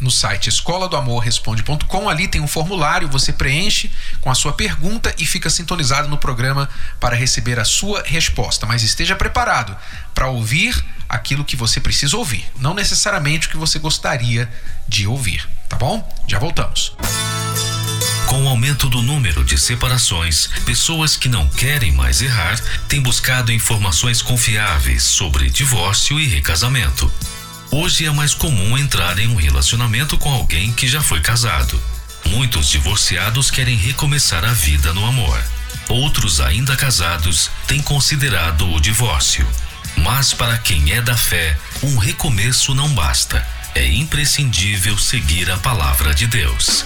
no 0.00 0.10
site 0.10 0.48
escola 0.48 0.88
do 0.88 0.96
amor 0.96 1.20
responde.com. 1.20 2.08
Ali 2.08 2.28
tem 2.28 2.40
um 2.40 2.48
formulário, 2.48 3.08
você 3.08 3.32
preenche 3.32 3.90
com 4.20 4.30
a 4.30 4.34
sua 4.34 4.52
pergunta 4.52 5.14
e 5.18 5.26
fica 5.26 5.48
sintonizado 5.48 6.08
no 6.08 6.18
programa 6.18 6.68
para 7.00 7.16
receber 7.16 7.58
a 7.58 7.64
sua 7.64 8.02
resposta. 8.04 8.66
Mas 8.66 8.82
esteja 8.82 9.16
preparado 9.16 9.76
para 10.14 10.28
ouvir 10.28 10.84
aquilo 11.08 11.44
que 11.44 11.56
você 11.56 11.80
precisa 11.80 12.16
ouvir, 12.16 12.44
não 12.58 12.74
necessariamente 12.74 13.46
o 13.46 13.50
que 13.50 13.56
você 13.56 13.78
gostaria 13.78 14.50
de 14.88 15.06
ouvir, 15.06 15.48
tá 15.68 15.76
bom? 15.76 16.06
Já 16.26 16.38
voltamos. 16.38 16.96
Com 18.36 18.44
o 18.44 18.48
aumento 18.48 18.90
do 18.90 19.00
número 19.00 19.42
de 19.42 19.56
separações, 19.56 20.50
pessoas 20.66 21.16
que 21.16 21.26
não 21.26 21.48
querem 21.48 21.90
mais 21.90 22.20
errar 22.20 22.60
têm 22.86 23.00
buscado 23.00 23.50
informações 23.50 24.20
confiáveis 24.20 25.04
sobre 25.04 25.48
divórcio 25.48 26.20
e 26.20 26.26
recasamento. 26.26 27.10
Hoje 27.70 28.04
é 28.04 28.10
mais 28.10 28.34
comum 28.34 28.76
entrar 28.76 29.18
em 29.18 29.26
um 29.28 29.36
relacionamento 29.36 30.18
com 30.18 30.30
alguém 30.30 30.70
que 30.70 30.86
já 30.86 31.00
foi 31.00 31.22
casado. 31.22 31.82
Muitos 32.26 32.68
divorciados 32.68 33.50
querem 33.50 33.74
recomeçar 33.74 34.44
a 34.44 34.52
vida 34.52 34.92
no 34.92 35.06
amor. 35.06 35.42
Outros 35.88 36.38
ainda 36.38 36.76
casados 36.76 37.50
têm 37.66 37.80
considerado 37.80 38.70
o 38.70 38.78
divórcio. 38.78 39.48
Mas 39.96 40.34
para 40.34 40.58
quem 40.58 40.92
é 40.92 41.00
da 41.00 41.16
fé, 41.16 41.56
um 41.82 41.96
recomeço 41.96 42.74
não 42.74 42.90
basta. 42.90 43.42
É 43.74 43.90
imprescindível 43.90 44.98
seguir 44.98 45.50
a 45.50 45.56
palavra 45.56 46.14
de 46.14 46.26
Deus. 46.26 46.84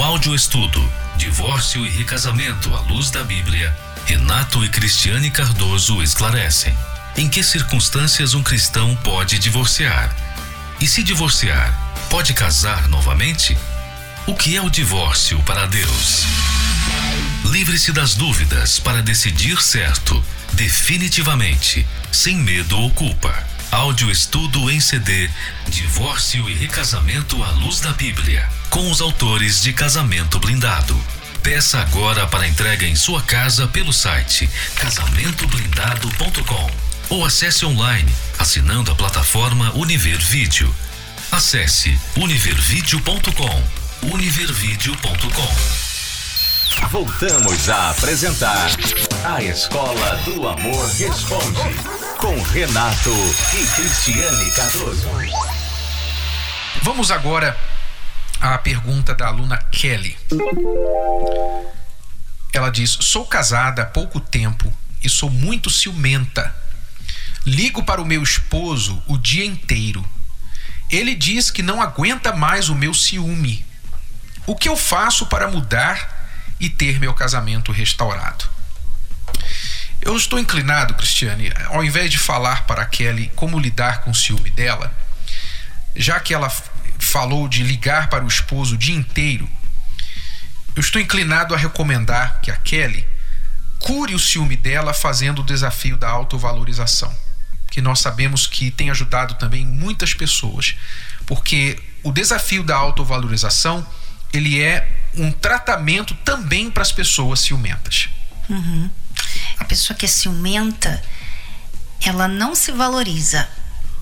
No 0.00 0.06
áudio 0.06 0.34
estudo 0.34 0.92
Divórcio 1.18 1.84
e 1.84 1.90
Recasamento 1.90 2.74
à 2.74 2.80
Luz 2.80 3.10
da 3.10 3.22
Bíblia, 3.22 3.76
Renato 4.06 4.64
e 4.64 4.68
Cristiane 4.70 5.30
Cardoso 5.30 6.02
esclarecem 6.02 6.74
em 7.18 7.28
que 7.28 7.42
circunstâncias 7.42 8.32
um 8.32 8.42
cristão 8.42 8.96
pode 9.04 9.38
divorciar. 9.38 10.10
E 10.80 10.86
se 10.86 11.02
divorciar, 11.02 11.78
pode 12.08 12.32
casar 12.32 12.88
novamente? 12.88 13.54
O 14.26 14.34
que 14.34 14.56
é 14.56 14.62
o 14.62 14.70
divórcio 14.70 15.38
para 15.42 15.66
Deus? 15.66 16.24
Livre-se 17.44 17.92
das 17.92 18.14
dúvidas 18.14 18.80
para 18.80 19.02
decidir 19.02 19.60
certo 19.60 20.24
definitivamente, 20.54 21.86
sem 22.10 22.36
medo 22.36 22.74
ou 22.78 22.90
culpa. 22.92 23.46
Áudio 23.70 24.10
estudo 24.10 24.70
em 24.70 24.80
CD 24.80 25.28
Divórcio 25.68 26.48
e 26.48 26.54
Recasamento 26.54 27.44
à 27.44 27.50
Luz 27.50 27.80
da 27.80 27.92
Bíblia, 27.92 28.48
com 28.70 28.90
os 28.90 29.00
autores 29.00 29.60
de 29.60 29.72
Casamento 29.72 30.38
Blindado. 30.38 30.98
Peça 31.42 31.80
agora 31.80 32.26
para 32.28 32.46
entrega 32.46 32.86
em 32.86 32.94
sua 32.94 33.20
casa 33.22 33.66
pelo 33.66 33.92
site 33.92 34.48
casamentoblindado.com 34.76 36.70
ou 37.08 37.24
acesse 37.24 37.66
online 37.66 38.10
assinando 38.38 38.92
a 38.92 38.94
plataforma 38.94 39.72
Univer 39.74 40.18
Vídeo. 40.18 40.72
Acesse 41.32 41.98
univervideo.com. 42.16 43.62
univervideo.com. 44.02 45.80
Voltamos 46.88 47.68
a 47.68 47.90
apresentar 47.90 48.70
A 49.24 49.42
Escola 49.42 50.16
do 50.24 50.48
Amor 50.48 50.88
Responde, 50.90 51.74
com 52.18 52.40
Renato 52.42 53.14
e 53.52 53.66
Cristiane 53.74 54.50
Cardoso. 54.52 55.08
Vamos 56.82 57.10
agora 57.10 57.56
à 58.40 58.56
pergunta 58.58 59.14
da 59.14 59.26
aluna 59.26 59.56
Kelly. 59.56 60.16
Ela 62.52 62.70
diz: 62.70 62.90
Sou 63.00 63.26
casada 63.26 63.82
há 63.82 63.86
pouco 63.86 64.18
tempo 64.18 64.72
e 65.02 65.08
sou 65.08 65.30
muito 65.30 65.70
ciumenta. 65.70 66.54
Ligo 67.46 67.82
para 67.82 68.00
o 68.00 68.06
meu 68.06 68.22
esposo 68.22 69.02
o 69.06 69.16
dia 69.16 69.44
inteiro. 69.44 70.06
Ele 70.90 71.14
diz 71.14 71.50
que 71.50 71.62
não 71.62 71.80
aguenta 71.80 72.34
mais 72.34 72.68
o 72.68 72.74
meu 72.74 72.92
ciúme. 72.92 73.64
O 74.46 74.56
que 74.56 74.68
eu 74.68 74.76
faço 74.76 75.26
para 75.26 75.50
mudar 75.50 76.20
e 76.58 76.68
ter 76.68 76.98
meu 76.98 77.14
casamento 77.14 77.72
restaurado. 77.72 78.44
Eu 80.02 80.16
estou 80.16 80.38
inclinado, 80.38 80.94
Cristiane, 80.94 81.52
ao 81.66 81.84
invés 81.84 82.10
de 82.10 82.18
falar 82.18 82.66
para 82.66 82.82
a 82.82 82.86
Kelly 82.86 83.30
como 83.36 83.58
lidar 83.58 84.00
com 84.00 84.10
o 84.10 84.14
ciúme 84.14 84.50
dela, 84.50 84.92
já 85.94 86.18
que 86.18 86.32
ela 86.32 86.50
falou 87.00 87.48
de 87.48 87.62
ligar 87.62 88.08
para 88.08 88.24
o 88.24 88.28
esposo 88.28 88.74
o 88.74 88.78
dia 88.78 88.94
inteiro, 88.94 89.48
eu 90.76 90.80
estou 90.80 91.00
inclinado 91.00 91.54
a 91.54 91.58
recomendar 91.58 92.40
que 92.40 92.50
a 92.50 92.56
Kelly 92.56 93.06
cure 93.78 94.14
o 94.14 94.18
ciúme 94.18 94.56
dela 94.56 94.92
fazendo 94.92 95.40
o 95.40 95.44
desafio 95.44 95.96
da 95.96 96.08
autovalorização, 96.08 97.12
que 97.70 97.80
nós 97.80 98.00
sabemos 98.00 98.46
que 98.46 98.70
tem 98.70 98.90
ajudado 98.90 99.34
também 99.34 99.64
muitas 99.64 100.14
pessoas, 100.14 100.76
porque 101.26 101.78
o 102.02 102.12
desafio 102.12 102.62
da 102.62 102.76
autovalorização 102.76 103.86
ele 104.32 104.60
é 104.60 104.88
um 105.14 105.32
tratamento 105.32 106.14
também 106.24 106.70
para 106.70 106.82
as 106.82 106.92
pessoas 106.92 107.40
ciumentas. 107.40 108.08
Uhum. 108.48 108.90
A 109.58 109.64
pessoa 109.64 109.96
que 109.96 110.06
é 110.06 110.08
ciumenta, 110.08 111.02
ela 112.00 112.28
não 112.28 112.54
se 112.54 112.72
valoriza. 112.72 113.48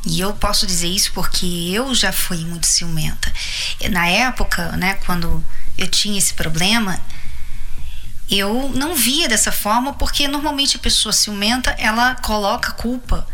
E 0.06 0.20
eu 0.20 0.32
posso 0.32 0.66
dizer 0.66 0.88
isso 0.88 1.12
porque 1.12 1.46
eu 1.72 1.94
já 1.94 2.12
fui 2.12 2.38
muito 2.38 2.66
ciumenta. 2.66 3.32
Na 3.90 4.06
época, 4.06 4.72
né, 4.72 4.94
quando 5.04 5.44
eu 5.76 5.86
tinha 5.86 6.18
esse 6.18 6.34
problema, 6.34 7.00
eu 8.30 8.70
não 8.74 8.94
via 8.94 9.28
dessa 9.28 9.50
forma 9.50 9.92
porque 9.94 10.28
normalmente 10.28 10.76
a 10.76 10.80
pessoa 10.80 11.12
ciumenta, 11.12 11.74
ela 11.78 12.14
coloca 12.16 12.72
culpa 12.72 13.26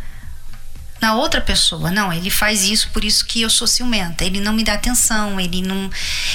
na 1.00 1.14
outra 1.14 1.40
pessoa. 1.40 1.90
Não, 1.90 2.10
ele 2.10 2.30
faz 2.30 2.62
isso 2.62 2.88
por 2.90 3.04
isso 3.04 3.26
que 3.26 3.42
eu 3.42 3.50
sou 3.50 3.66
ciumenta. 3.66 4.24
Ele 4.24 4.40
não 4.40 4.54
me 4.54 4.64
dá 4.64 4.72
atenção, 4.72 5.38
ele 5.38 5.60
não, 5.60 5.90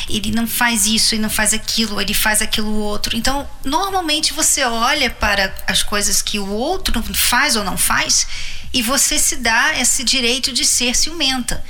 ele 0.07 0.29
não 0.31 0.45
faz 0.45 0.85
isso, 0.85 1.15
ele 1.15 1.23
não 1.23 1.29
faz 1.29 1.53
aquilo, 1.53 1.99
ele 1.99 2.13
faz 2.13 2.41
aquilo 2.41 2.71
outro. 2.75 3.17
Então, 3.17 3.49
normalmente 3.63 4.31
você 4.31 4.63
olha 4.63 5.09
para 5.09 5.53
as 5.65 5.81
coisas 5.81 6.21
que 6.21 6.37
o 6.37 6.49
outro 6.49 7.01
faz 7.15 7.55
ou 7.55 7.63
não 7.63 7.77
faz 7.77 8.27
e 8.73 8.81
você 8.81 9.17
se 9.17 9.37
dá 9.37 9.77
esse 9.79 10.03
direito 10.03 10.51
de 10.51 10.65
ser 10.65 10.95
ciumenta. 10.95 11.63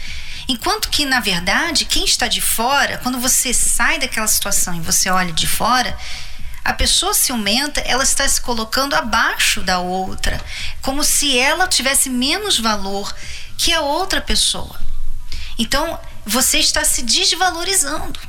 Enquanto 0.48 0.90
que, 0.90 1.06
na 1.06 1.20
verdade, 1.20 1.86
quem 1.86 2.04
está 2.04 2.28
de 2.28 2.42
fora, 2.42 2.98
quando 3.00 3.20
você 3.20 3.54
sai 3.54 4.00
daquela 4.00 4.28
situação 4.28 4.76
e 4.76 4.82
você 4.82 5.10
olha 5.10 5.32
de 5.32 5.46
fora, 5.48 5.96
a 6.64 6.74
pessoa 6.74 7.14
ciumenta, 7.14 7.80
ela 7.82 8.04
está 8.04 8.28
se 8.28 8.42
colocando 8.42 8.96
abaixo 8.96 9.62
da 9.62 9.80
outra, 9.80 10.44
como 10.82 11.04
se 11.04 11.38
ela 11.38 11.68
tivesse 11.68 12.10
menos 12.10 12.60
valor 12.60 13.16
que 13.58 13.74
a 13.74 13.82
outra 13.82 14.22
pessoa. 14.22 14.80
Então, 15.58 16.00
você 16.26 16.60
está 16.60 16.84
se 16.84 17.02
desvalorizando. 17.02 18.20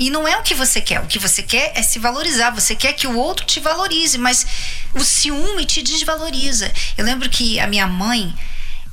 E 0.00 0.08
não 0.08 0.26
é 0.26 0.36
o 0.38 0.42
que 0.42 0.54
você 0.54 0.80
quer. 0.80 1.00
O 1.00 1.06
que 1.06 1.18
você 1.18 1.42
quer 1.42 1.72
é 1.76 1.82
se 1.82 1.98
valorizar. 1.98 2.50
Você 2.52 2.74
quer 2.74 2.94
que 2.94 3.06
o 3.06 3.16
outro 3.16 3.44
te 3.44 3.60
valorize, 3.60 4.16
mas 4.16 4.46
o 4.94 5.04
ciúme 5.04 5.66
te 5.66 5.82
desvaloriza. 5.82 6.72
Eu 6.96 7.04
lembro 7.04 7.28
que 7.28 7.60
a 7.60 7.66
minha 7.66 7.86
mãe, 7.86 8.34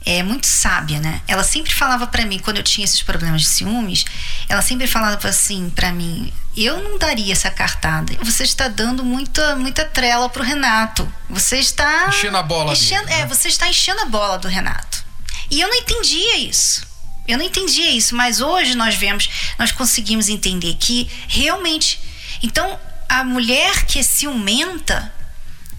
é 0.05 0.23
muito 0.23 0.47
sábia, 0.47 0.99
né? 1.01 1.21
Ela 1.27 1.43
sempre 1.43 1.73
falava 1.73 2.07
para 2.07 2.25
mim, 2.25 2.39
quando 2.39 2.57
eu 2.57 2.63
tinha 2.63 2.85
esses 2.85 3.01
problemas 3.01 3.41
de 3.41 3.47
ciúmes, 3.47 4.05
ela 4.47 4.61
sempre 4.61 4.87
falava 4.87 5.27
assim 5.27 5.69
para 5.69 5.91
mim: 5.91 6.31
eu 6.55 6.81
não 6.81 6.97
daria 6.97 7.33
essa 7.33 7.51
cartada. 7.51 8.13
Você 8.21 8.43
está 8.43 8.67
dando 8.69 9.03
muita, 9.03 9.55
muita 9.57 9.83
trela 9.85 10.29
pro 10.29 10.43
Renato. 10.43 11.11
Você 11.29 11.57
está. 11.57 12.07
Enchendo 12.07 12.37
a 12.37 12.43
bola 12.43 12.71
enchendo, 12.71 13.05
dele, 13.05 13.19
É, 13.19 13.21
né? 13.23 13.27
você 13.27 13.49
está 13.49 13.67
enchendo 13.67 14.01
a 14.01 14.05
bola 14.05 14.37
do 14.37 14.47
Renato. 14.47 15.05
E 15.51 15.59
eu 15.59 15.67
não 15.67 15.75
entendia 15.75 16.37
isso. 16.37 16.85
Eu 17.27 17.37
não 17.37 17.45
entendia 17.45 17.91
isso, 17.91 18.15
mas 18.15 18.39
hoje 18.39 18.75
nós 18.75 18.95
vemos, 18.95 19.29
nós 19.59 19.71
conseguimos 19.71 20.29
entender 20.29 20.75
que 20.75 21.09
realmente. 21.27 21.99
Então, 22.41 22.79
a 23.09 23.23
mulher 23.23 23.85
que 23.85 23.99
é 23.99 24.03
ciumenta, 24.03 25.13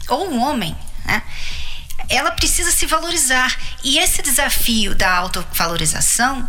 ou 0.09 0.31
um 0.31 0.41
homem, 0.41 0.77
né? 1.05 1.23
ela 2.09 2.31
precisa 2.33 2.71
se 2.71 2.87
valorizar. 2.87 3.57
E 3.83 3.99
esse 3.99 4.23
desafio 4.23 4.95
da 4.95 5.15
autovalorização 5.17 6.49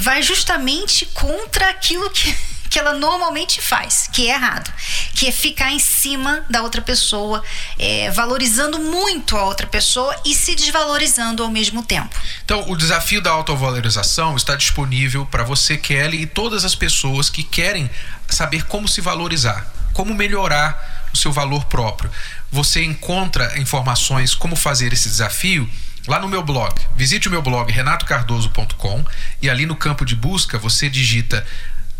vai 0.00 0.22
justamente 0.22 1.06
contra 1.06 1.70
aquilo 1.70 2.10
que, 2.10 2.36
que 2.76 2.80
ela 2.80 2.92
normalmente 2.92 3.62
faz, 3.62 4.06
que 4.12 4.28
é 4.28 4.34
errado, 4.34 4.70
que 5.14 5.26
é 5.26 5.32
ficar 5.32 5.72
em 5.72 5.78
cima 5.78 6.44
da 6.50 6.60
outra 6.60 6.82
pessoa, 6.82 7.42
é, 7.78 8.10
valorizando 8.10 8.78
muito 8.78 9.34
a 9.34 9.44
outra 9.44 9.66
pessoa 9.66 10.14
e 10.26 10.34
se 10.34 10.54
desvalorizando 10.54 11.42
ao 11.42 11.50
mesmo 11.50 11.82
tempo. 11.82 12.14
Então, 12.44 12.68
o 12.68 12.76
desafio 12.76 13.22
da 13.22 13.30
autovalorização 13.30 14.36
está 14.36 14.54
disponível 14.54 15.24
para 15.24 15.42
você, 15.42 15.78
Kelly, 15.78 16.20
e 16.20 16.26
todas 16.26 16.66
as 16.66 16.74
pessoas 16.74 17.30
que 17.30 17.42
querem 17.42 17.88
saber 18.28 18.66
como 18.66 18.86
se 18.86 19.00
valorizar, 19.00 19.72
como 19.94 20.12
melhorar 20.12 21.08
o 21.14 21.16
seu 21.16 21.32
valor 21.32 21.64
próprio. 21.64 22.10
Você 22.52 22.84
encontra 22.84 23.58
informações 23.58 24.34
como 24.34 24.54
fazer 24.54 24.92
esse 24.92 25.08
desafio 25.08 25.66
lá 26.06 26.20
no 26.20 26.28
meu 26.28 26.42
blog. 26.42 26.74
Visite 26.94 27.26
o 27.26 27.30
meu 27.30 27.40
blog 27.40 27.72
renatocardoso.com 27.72 29.02
e 29.40 29.48
ali 29.48 29.64
no 29.64 29.76
campo 29.76 30.04
de 30.04 30.14
busca 30.14 30.58
você 30.58 30.90
digita 30.90 31.42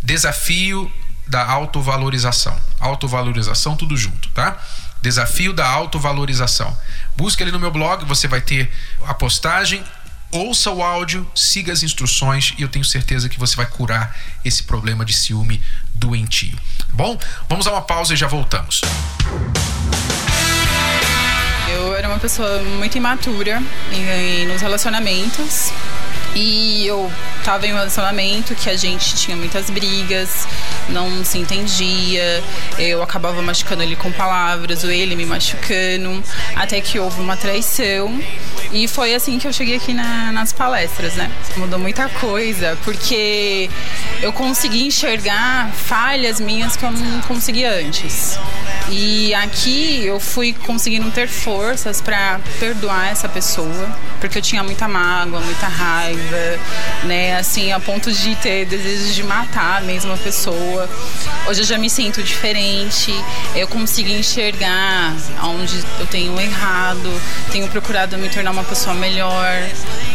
desafio 0.06 0.90
da 1.26 1.44
autovalorização. 1.44 2.56
Autovalorização 2.80 3.76
tudo 3.76 3.96
junto, 3.96 4.30
tá? 4.30 4.56
Desafio 5.02 5.52
da 5.52 5.68
autovalorização. 5.68 6.76
Busque 7.16 7.42
ali 7.42 7.52
no 7.52 7.58
meu 7.58 7.70
blog, 7.70 8.04
você 8.06 8.26
vai 8.26 8.40
ter 8.40 8.72
a 9.04 9.12
postagem 9.12 9.84
ouça 10.32 10.70
o 10.70 10.82
áudio, 10.82 11.28
siga 11.34 11.72
as 11.72 11.82
instruções 11.82 12.52
e 12.58 12.62
eu 12.62 12.68
tenho 12.68 12.84
certeza 12.84 13.28
que 13.28 13.38
você 13.38 13.56
vai 13.56 13.66
curar 13.66 14.14
esse 14.44 14.64
problema 14.64 15.04
de 15.04 15.14
ciúme 15.14 15.62
doentio. 15.94 16.58
Bom, 16.92 17.18
vamos 17.48 17.66
a 17.66 17.72
uma 17.72 17.82
pausa 17.82 18.14
e 18.14 18.16
já 18.16 18.26
voltamos. 18.26 18.82
Eu 21.72 21.94
era 21.94 22.08
uma 22.08 22.18
pessoa 22.18 22.62
muito 22.62 22.96
imatura 22.96 23.62
em, 23.92 24.08
em, 24.08 24.46
nos 24.46 24.60
relacionamentos. 24.60 25.72
E 26.38 26.86
eu 26.86 27.10
tava 27.42 27.66
em 27.66 27.72
um 27.72 27.76
relacionamento 27.76 28.54
que 28.54 28.68
a 28.68 28.76
gente 28.76 29.16
tinha 29.16 29.34
muitas 29.34 29.70
brigas, 29.70 30.46
não 30.90 31.24
se 31.24 31.38
entendia, 31.38 32.44
eu 32.78 33.02
acabava 33.02 33.40
machucando 33.40 33.82
ele 33.82 33.96
com 33.96 34.12
palavras, 34.12 34.84
ou 34.84 34.90
ele 34.90 35.16
me 35.16 35.24
machucando, 35.24 36.22
até 36.54 36.78
que 36.82 36.98
houve 36.98 37.22
uma 37.22 37.38
traição. 37.38 38.20
E 38.70 38.86
foi 38.86 39.14
assim 39.14 39.38
que 39.38 39.46
eu 39.46 39.52
cheguei 39.52 39.76
aqui 39.76 39.94
na, 39.94 40.30
nas 40.30 40.52
palestras, 40.52 41.14
né? 41.14 41.32
Mudou 41.56 41.78
muita 41.78 42.06
coisa, 42.10 42.76
porque 42.84 43.70
eu 44.20 44.30
consegui 44.30 44.86
enxergar 44.86 45.70
falhas 45.72 46.38
minhas 46.38 46.76
que 46.76 46.84
eu 46.84 46.90
não 46.90 47.22
conseguia 47.22 47.72
antes. 47.72 48.38
E 48.90 49.34
aqui 49.34 50.04
eu 50.04 50.20
fui 50.20 50.52
conseguindo 50.52 51.10
ter 51.10 51.28
forças 51.28 52.00
para 52.00 52.40
perdoar 52.60 53.10
essa 53.10 53.28
pessoa, 53.28 53.96
porque 54.20 54.38
eu 54.38 54.42
tinha 54.42 54.62
muita 54.62 54.88
mágoa, 54.88 55.40
muita 55.40 55.66
raiva, 55.66 56.58
né? 57.04 57.37
Assim, 57.37 57.73
a 57.73 57.80
ponto 57.80 58.11
de 58.11 58.35
ter 58.37 58.64
desejo 58.66 59.12
de 59.12 59.23
matar 59.23 59.78
a 59.78 59.80
pessoa. 60.16 60.88
Hoje 61.46 61.62
eu 61.62 61.66
já 61.66 61.78
me 61.78 61.88
sinto 61.88 62.23
diferente, 62.23 63.12
eu 63.54 63.68
consegui 63.68 64.12
enxergar 64.12 65.14
onde 65.44 65.85
eu 65.99 66.06
tenho 66.06 66.38
errado, 66.40 67.23
tenho 67.50 67.68
procurado 67.68 68.18
me 68.18 68.28
tornar 68.28 68.50
uma 68.50 68.64
pessoa 68.64 68.94
melhor, 68.94 69.62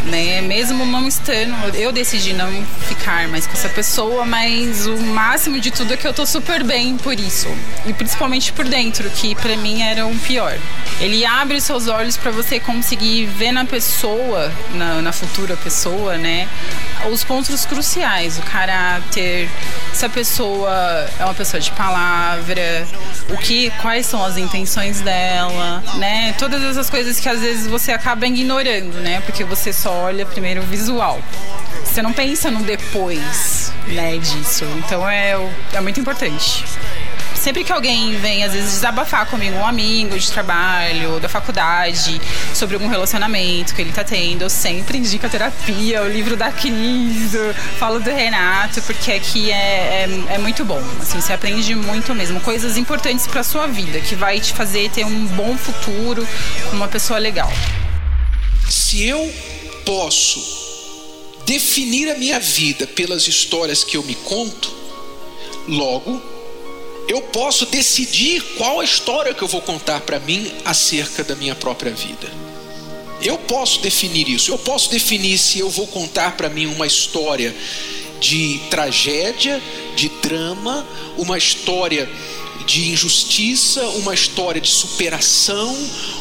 né? 0.06 0.42
Mesmo 0.42 0.86
não 0.86 1.08
estando, 1.08 1.76
eu 1.76 1.92
decidi 1.92 2.34
não 2.34 2.50
ficar 2.88 3.28
mais 3.28 3.46
com 3.46 3.54
essa 3.54 3.70
pessoa, 3.70 4.26
mas 4.26 4.88
o 4.88 4.98
máximo 4.98 5.60
de 5.60 5.72
tudo 5.72 5.94
é 5.94 5.98
que 5.98 6.08
eu 6.08 6.14
tô 6.14 6.26
super 6.26 6.64
bem 6.64 6.98
por 6.98 7.20
isso. 7.20 7.48
E 7.86 7.94
principalmente 7.94 8.52
por 8.54 8.68
dentro, 8.68 9.10
que 9.10 9.36
para 9.36 9.56
mim 9.58 9.82
era 9.82 10.06
o 10.06 10.18
pior. 10.20 10.58
Ele 11.00 11.26
abre 11.26 11.58
os 11.58 11.64
seus 11.64 11.88
olhos 11.88 12.18
para 12.18 12.32
você 12.32 12.60
conseguir 12.60 13.26
ver 13.26 13.52
na 13.52 13.66
pessoa, 13.66 14.52
na, 14.74 15.02
na 15.02 15.12
futura 15.12 15.56
pessoa, 15.58 16.18
né, 16.18 16.48
os 17.12 17.24
pontos 17.24 17.66
cruciais, 17.66 18.38
o 18.38 18.42
caráter, 18.44 19.50
se 19.94 20.06
a 20.06 20.10
pessoa 20.10 20.72
é 21.20 21.26
uma 21.26 21.34
pessoa 21.34 21.60
de 21.60 21.72
palavra, 21.72 22.88
o 23.30 23.38
que, 23.38 23.72
quais 23.82 24.06
são 24.06 24.24
as 24.24 24.38
intenções 24.38 25.02
dela, 25.02 25.84
né? 25.96 26.34
Todas 26.38 26.64
essas 26.64 26.90
coisas 26.90 27.20
que 27.20 27.28
às 27.28 27.40
vezes 27.40 27.68
você 27.68 27.92
acaba 27.92 28.26
ignorando, 28.28 29.00
né? 29.00 29.22
Porque 29.22 29.44
você 29.44 29.74
só 29.74 29.91
olha 29.92 30.26
primeiro 30.26 30.62
o 30.62 30.66
visual. 30.66 31.20
Você 31.84 32.02
não 32.02 32.14
pensa 32.14 32.50
no 32.50 32.64
depois, 32.64 33.72
né, 33.88 34.18
disso. 34.18 34.66
Então 34.78 35.08
é, 35.08 35.36
é 35.74 35.82
muito 35.82 36.00
importante 36.00 36.64
sempre 37.42 37.64
que 37.64 37.74
alguém 37.74 38.16
vem, 38.18 38.44
às 38.44 38.54
vezes, 38.54 38.74
desabafar 38.74 39.26
comigo, 39.26 39.58
um 39.58 39.66
amigo 39.66 40.18
de 40.18 40.32
trabalho, 40.32 41.20
da 41.20 41.28
faculdade, 41.28 42.22
sobre 42.54 42.76
algum 42.76 42.88
relacionamento 42.88 43.74
que 43.74 43.82
ele 43.82 43.92
tá 43.92 44.04
tendo, 44.04 44.44
eu 44.44 44.50
sempre 44.50 45.00
indico 45.00 45.26
a 45.26 45.30
terapia, 45.30 46.04
o 46.04 46.08
livro 46.08 46.38
da 46.38 46.52
Cris, 46.52 47.32
falo 47.80 48.00
do 48.00 48.12
Renato, 48.12 48.80
porque 48.84 49.12
aqui 49.12 49.52
é, 49.52 50.06
é, 50.30 50.36
é 50.36 50.38
muito 50.38 50.64
bom. 50.64 50.82
Assim, 51.02 51.20
você 51.20 51.34
aprende 51.34 51.74
muito 51.74 52.14
mesmo, 52.14 52.40
coisas 52.42 52.78
importantes 52.78 53.26
pra 53.26 53.44
sua 53.44 53.66
vida, 53.66 54.00
que 54.02 54.14
vai 54.14 54.40
te 54.40 54.54
fazer 54.54 54.92
ter 54.92 55.04
um 55.04 55.26
bom 55.26 55.58
futuro 55.58 56.28
uma 56.72 56.88
pessoa 56.88 57.18
legal. 57.18 57.52
Se 58.70 59.04
eu 59.04 59.34
posso 59.86 60.42
definir 61.46 62.10
a 62.10 62.18
minha 62.18 62.40
vida 62.40 62.88
pelas 62.88 63.28
histórias 63.28 63.84
que 63.84 63.98
eu 63.98 64.04
me 64.04 64.16
conto, 64.16 64.72
logo 65.68 66.22
eu 67.08 67.22
posso 67.22 67.66
decidir 67.66 68.42
qual 68.58 68.80
a 68.80 68.86
história 68.86 69.34
que 69.34 69.42
eu 69.42 69.48
vou 69.48 69.62
contar 69.62 70.00
para 70.02 70.18
mim 70.20 70.50
acerca 70.64 71.24
da 71.24 71.36
minha 71.36 71.54
própria 71.54 71.92
vida. 71.92 72.32
Eu 73.22 73.38
posso 73.38 73.82
definir 73.82 74.30
isso. 74.30 74.50
Eu 74.50 74.58
posso 74.58 74.90
definir 74.90 75.38
se 75.38 75.60
eu 75.60 75.70
vou 75.70 75.88
contar 75.88 76.38
para 76.38 76.50
mim 76.50 76.68
uma 76.68 76.88
história 76.88 77.54
de 78.20 78.62
tragédia, 78.70 79.62
de 79.96 80.08
drama, 80.22 80.88
uma 81.18 81.38
história 81.38 82.10
de 82.66 82.92
injustiça, 82.92 83.84
uma 83.90 84.14
história 84.14 84.62
de 84.62 84.70
superação, 84.70 85.76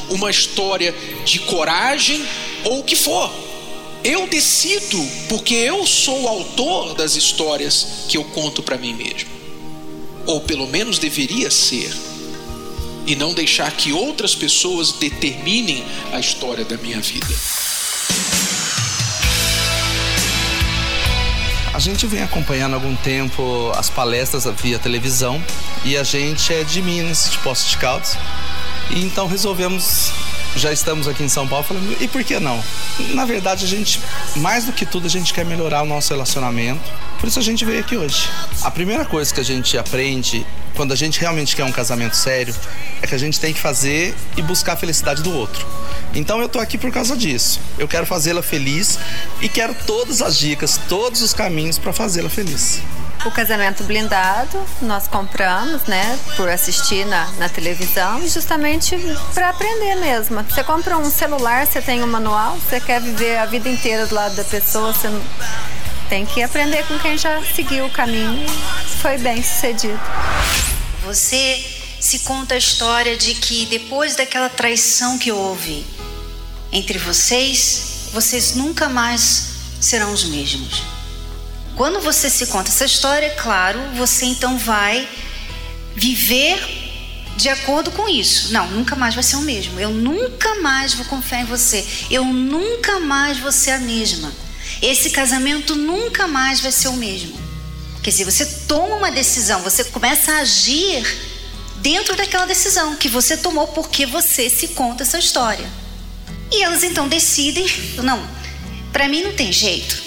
uma 0.09 0.31
história 0.31 0.93
de 1.25 1.39
coragem 1.41 2.21
ou 2.65 2.81
o 2.81 2.85
que 2.85 2.97
for. 2.97 3.31
Eu 4.03 4.27
decido, 4.27 4.99
porque 5.29 5.55
eu 5.55 5.87
sou 5.87 6.23
o 6.23 6.29
autor 6.29 6.95
das 6.95 7.17
histórias 7.17 8.07
que 8.09 8.17
eu 8.17 8.25
conto 8.25 8.63
para 8.63 8.77
mim 8.77 8.95
mesmo 8.95 9.41
ou 10.27 10.41
pelo 10.41 10.67
menos 10.67 10.99
deveria 10.99 11.51
ser, 11.51 11.93
e 13.07 13.17
não 13.17 13.35
deixar 13.35 13.71
que 13.73 13.93
outras 13.93 14.35
pessoas 14.35 14.93
determinem 14.93 15.85
a 16.13 16.21
história 16.21 16.65
da 16.65 16.77
minha 16.77 17.01
vida. 17.01 17.35
A 21.73 21.79
gente 21.79 22.07
vem 22.07 22.23
acompanhando 22.23 22.75
há 22.75 22.77
algum 22.77 22.95
tempo 22.95 23.73
as 23.75 23.89
palestras 23.89 24.45
via 24.61 24.79
televisão 24.79 25.43
e 25.85 25.97
a 25.97 26.05
gente 26.05 26.53
é 26.53 26.63
de 26.63 26.83
Minas, 26.83 27.31
de 27.31 27.39
Poços 27.39 27.71
de 27.71 27.79
Caldas. 27.79 28.19
E 28.91 29.01
então 29.01 29.27
resolvemos, 29.27 30.13
já 30.57 30.73
estamos 30.73 31.09
aqui 31.09 31.23
em 31.23 31.29
São 31.29 31.47
Paulo, 31.47 31.65
falando, 31.65 31.97
e 32.01 32.09
por 32.09 32.25
que 32.25 32.39
não? 32.39 32.63
Na 33.15 33.25
verdade, 33.25 33.65
a 33.65 33.69
gente, 33.69 34.01
mais 34.37 34.65
do 34.65 34.73
que 34.73 34.85
tudo, 34.85 35.07
a 35.07 35.11
gente 35.11 35.33
quer 35.33 35.45
melhorar 35.45 35.83
o 35.83 35.87
nosso 35.87 36.13
relacionamento 36.13 36.81
por 37.21 37.29
isso 37.29 37.39
a 37.39 37.43
gente 37.43 37.67
veio 37.67 37.81
aqui 37.81 37.99
hoje. 37.99 38.31
A 38.63 38.71
primeira 38.71 39.05
coisa 39.05 39.33
que 39.33 39.39
a 39.39 39.45
gente 39.45 39.77
aprende 39.77 40.47
quando 40.75 40.93
a 40.93 40.97
gente 40.97 41.21
realmente 41.21 41.55
quer 41.55 41.65
um 41.65 41.71
casamento 41.71 42.17
sério 42.17 42.55
é 43.03 43.07
que 43.07 43.15
a 43.15 43.19
gente 43.19 43.39
tem 43.39 43.53
que 43.53 43.61
fazer 43.61 44.17
e 44.39 44.43
buscar 44.43 44.73
a 44.73 44.77
felicidade 44.77 45.23
do 45.23 45.31
outro. 45.31 45.67
Então 46.15 46.41
eu 46.41 46.49
tô 46.49 46.59
aqui 46.59 46.79
por 46.79 46.91
causa 46.91 47.15
disso. 47.15 47.61
Eu 47.79 47.87
quero 47.87 48.07
fazê-la 48.07 48.43
feliz 48.43 48.99
e 49.43 49.51
quero 49.51 49.77
todas 49.87 50.23
as 50.23 50.39
dicas, 50.39 50.81
todos 50.89 51.21
os 51.21 51.35
caminhos 51.35 51.79
para 51.79 51.93
fazê-la 51.93 52.31
feliz. 52.31 52.81
O 53.27 53.31
casamento 53.31 53.85
blindado 53.85 54.59
nós 54.81 55.07
compramos, 55.07 55.83
né, 55.83 56.19
por 56.39 56.49
assistir 56.49 57.05
na, 57.05 57.31
na 57.33 57.51
televisão 57.51 58.19
e 58.25 58.29
justamente 58.29 58.97
para 59.35 59.51
aprender 59.51 59.97
mesmo. 59.97 60.40
Você 60.49 60.65
compra 60.65 60.97
um 60.97 61.11
celular, 61.11 61.67
você 61.67 61.83
tem 61.83 62.03
um 62.03 62.07
manual, 62.07 62.57
você 62.57 62.81
quer 62.81 63.01
viver 63.01 63.39
a 63.39 63.47
vida 63.47 63.69
inteira 63.69 64.07
do 64.07 64.15
lado 64.15 64.35
da 64.35 64.45
pessoa, 64.45 64.93
você 64.93 65.09
tem 66.09 66.25
que 66.25 66.43
aprender 66.43 66.87
com 66.87 66.99
quem 66.99 67.19
já 67.19 67.43
seguiu 67.55 67.87
o 67.87 67.91
caminho 67.91 68.45
e 68.45 68.89
foi 69.01 69.19
bem 69.19 69.43
sucedido. 69.43 70.01
Você 71.05 71.65
se 72.01 72.21
conta 72.21 72.55
a 72.55 72.59
história 72.59 73.17
de 73.17 73.35
que 73.35 73.67
depois 73.67 74.17
daquela 74.17 74.49
traição 74.49 75.19
que 75.19 75.31
houve 75.31 75.85
entre 76.73 76.99
vocês, 76.99 78.09
vocês 78.13 78.55
nunca 78.55 78.89
mais 78.89 79.51
serão 79.81 80.13
os 80.13 80.25
mesmos. 80.25 80.83
Quando 81.77 82.01
você 82.01 82.31
se 82.31 82.47
conta 82.47 82.71
essa 82.71 82.85
história, 82.85 83.31
claro, 83.41 83.81
você 83.97 84.27
então 84.27 84.57
vai 84.59 85.09
viver 85.95 86.80
de 87.41 87.49
acordo 87.49 87.91
com 87.91 88.09
isso. 88.09 88.53
Não, 88.53 88.69
nunca 88.71 88.95
mais 88.95 89.15
vai 89.15 89.25
ser 89.25 89.37
o 89.37 89.43
mesmo. 89.43 89.81
Eu 89.81 89.91
nunca 89.91 90.57
mais 90.57 90.95
vou 90.95 91.07
confiar 91.07 91.41
em 91.41 91.47
você. 91.47 91.87
Eu 92.11 92.25
nunca 92.25 93.01
mais 93.01 93.39
vou 93.39 93.51
ser 93.51 93.73
a 93.73 93.79
mesma. 93.79 94.33
esse 94.83 95.11
casamento 95.11 95.75
nunca 95.75 96.27
mais 96.27 96.61
vai 96.61 96.73
ser 96.73 96.89
o 96.89 96.95
mesmo. 96.95 97.39
Quer 98.03 98.11
dizer, 98.11 98.25
você 98.25 98.47
toma 98.67 98.97
uma 98.97 99.11
decisão, 99.11 99.61
você 99.63 99.85
começa 99.85 100.33
a 100.33 100.39
agir 100.39 101.05
dentro 101.77 102.17
daquela 102.17 102.47
decisão 102.47 102.97
que 102.97 103.09
você 103.09 103.37
tomou 103.37 103.69
porque 103.69 104.07
você 104.07 104.49
se 104.49 104.69
conta 104.69 105.03
essa 105.03 105.19
história. 105.19 105.69
E 106.51 106.63
elas 106.63 106.83
então 106.83 107.09
decidem, 107.09 107.67
não, 108.03 108.27
para 108.93 109.09
mim 109.09 109.23
não 109.23 109.33
tem 109.33 109.53
jeito. 109.53 110.03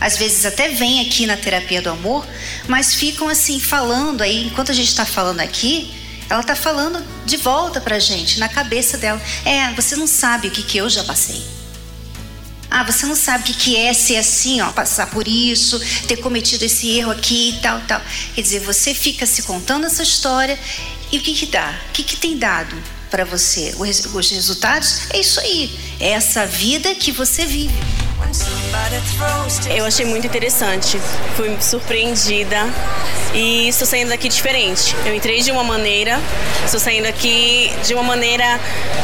Às 0.00 0.16
vezes 0.16 0.44
até 0.44 0.68
vem 0.68 1.00
aqui 1.00 1.26
na 1.26 1.36
terapia 1.36 1.82
do 1.82 1.90
amor, 1.90 2.26
mas 2.68 2.94
ficam 2.94 3.28
assim 3.28 3.58
falando 3.58 4.22
aí, 4.22 4.46
enquanto 4.46 4.70
a 4.70 4.74
gente 4.74 4.88
está 4.88 5.04
falando 5.04 5.40
aqui, 5.40 5.92
ela 6.28 6.40
está 6.40 6.56
falando 6.56 7.02
de 7.24 7.36
volta 7.36 7.80
para 7.80 7.96
a 7.96 7.98
gente, 7.98 8.38
na 8.38 8.48
cabeça 8.48 8.98
dela. 8.98 9.20
É, 9.44 9.72
você 9.74 9.94
não 9.96 10.06
sabe 10.06 10.48
o 10.48 10.50
que, 10.50 10.62
que 10.62 10.78
eu 10.78 10.88
já 10.88 11.04
passei. 11.04 11.42
Ah, 12.70 12.82
você 12.82 13.06
não 13.06 13.14
sabe 13.14 13.44
o 13.44 13.46
que, 13.46 13.54
que 13.54 13.76
é 13.76 13.92
ser 13.92 14.16
assim, 14.16 14.60
ó, 14.60 14.72
passar 14.72 15.08
por 15.10 15.26
isso, 15.28 15.80
ter 16.08 16.16
cometido 16.16 16.64
esse 16.64 16.90
erro 16.98 17.12
aqui 17.12 17.50
e 17.50 17.60
tal, 17.60 17.80
tal. 17.82 18.02
Quer 18.34 18.42
dizer, 18.42 18.60
você 18.60 18.92
fica 18.92 19.24
se 19.24 19.42
contando 19.44 19.86
essa 19.86 20.02
história 20.02 20.58
e 21.12 21.18
o 21.18 21.20
que, 21.20 21.32
que 21.32 21.46
dá? 21.46 21.78
O 21.88 21.92
que, 21.92 22.02
que 22.02 22.16
tem 22.16 22.36
dado 22.36 22.76
para 23.10 23.24
você? 23.24 23.74
Os 23.78 24.30
resultados 24.30 25.02
é 25.10 25.20
isso 25.20 25.38
aí, 25.38 25.78
é 26.00 26.10
essa 26.10 26.44
vida 26.44 26.94
que 26.94 27.12
você 27.12 27.46
vive. 27.46 28.05
Eu 29.76 29.84
achei 29.84 30.04
muito 30.04 30.26
interessante, 30.26 31.00
fui 31.36 31.56
surpreendida 31.60 32.68
e 33.34 33.68
estou 33.68 33.86
saindo 33.86 34.08
daqui 34.08 34.28
diferente. 34.28 34.94
Eu 35.04 35.14
entrei 35.14 35.42
de 35.42 35.50
uma 35.50 35.64
maneira, 35.64 36.20
estou 36.64 36.80
saindo 36.80 37.06
aqui 37.06 37.72
de 37.84 37.94
uma 37.94 38.02
maneira 38.02 38.60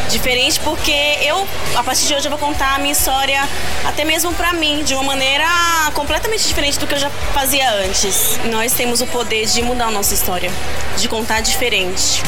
diferente 0.09 0.61
porque 0.61 0.93
eu, 1.23 1.47
a 1.77 1.83
partir 1.83 2.07
de 2.07 2.15
hoje, 2.15 2.27
eu 2.27 2.31
vou 2.31 2.39
contar 2.39 2.77
a 2.77 2.79
minha 2.79 2.93
história 2.93 3.47
até 3.85 4.05
mesmo 4.05 4.33
para 4.35 4.53
mim, 4.53 4.83
de 4.85 4.95
uma 4.95 5.03
maneira 5.03 5.47
completamente 5.95 6.47
diferente 6.47 6.79
do 6.79 6.87
que 6.87 6.95
eu 6.95 6.99
já 6.99 7.11
fazia 7.33 7.71
antes. 7.85 8.39
Nós 8.51 8.73
temos 8.73 9.01
o 9.01 9.07
poder 9.07 9.47
de 9.47 9.63
mudar 9.63 9.87
a 9.87 9.91
nossa 9.91 10.15
história, 10.15 10.51
de 10.97 11.09
contar 11.09 11.41
diferente. 11.41 12.23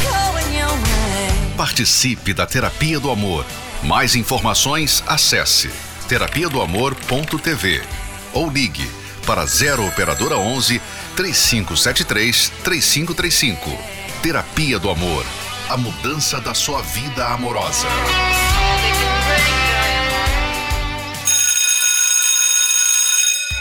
Participe 1.56 2.34
da 2.34 2.46
Terapia 2.46 2.98
do 2.98 3.10
Amor. 3.10 3.46
Mais 3.82 4.16
informações, 4.16 5.04
acesse 5.06 5.70
terapia 6.08 6.48
do 6.48 6.60
amor.tv 6.60 7.82
ou 8.32 8.50
ligue 8.50 8.88
para 9.26 9.44
0 9.46 9.86
operadora 9.86 10.36
11 10.36 10.80
3573 11.16 12.52
3535. 12.62 13.78
Terapia 14.22 14.78
do 14.78 14.90
Amor. 14.90 15.24
A 15.68 15.76
mudança 15.76 16.40
da 16.40 16.54
sua 16.54 16.82
vida 16.82 17.26
amorosa. 17.26 17.86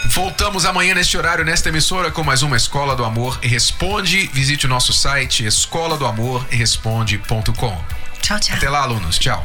Voltamos 0.06 0.64
amanhã 0.64 0.94
neste 0.94 1.18
horário, 1.18 1.44
nesta 1.44 1.70
emissora, 1.70 2.10
com 2.10 2.22
mais 2.22 2.42
uma 2.42 2.56
Escola 2.56 2.94
do 2.94 3.04
Amor 3.04 3.38
e 3.42 3.48
Responde. 3.48 4.30
Visite 4.32 4.64
o 4.64 4.68
nosso 4.68 4.92
site 4.92 5.44
escola 5.44 5.96
do 5.96 6.06
amor 6.06 6.46
e 6.52 6.56
responde.com. 6.56 7.84
Tchau, 8.22 8.38
tchau. 8.38 8.56
Até 8.56 8.70
lá, 8.70 8.82
alunos. 8.82 9.18
Tchau. 9.18 9.44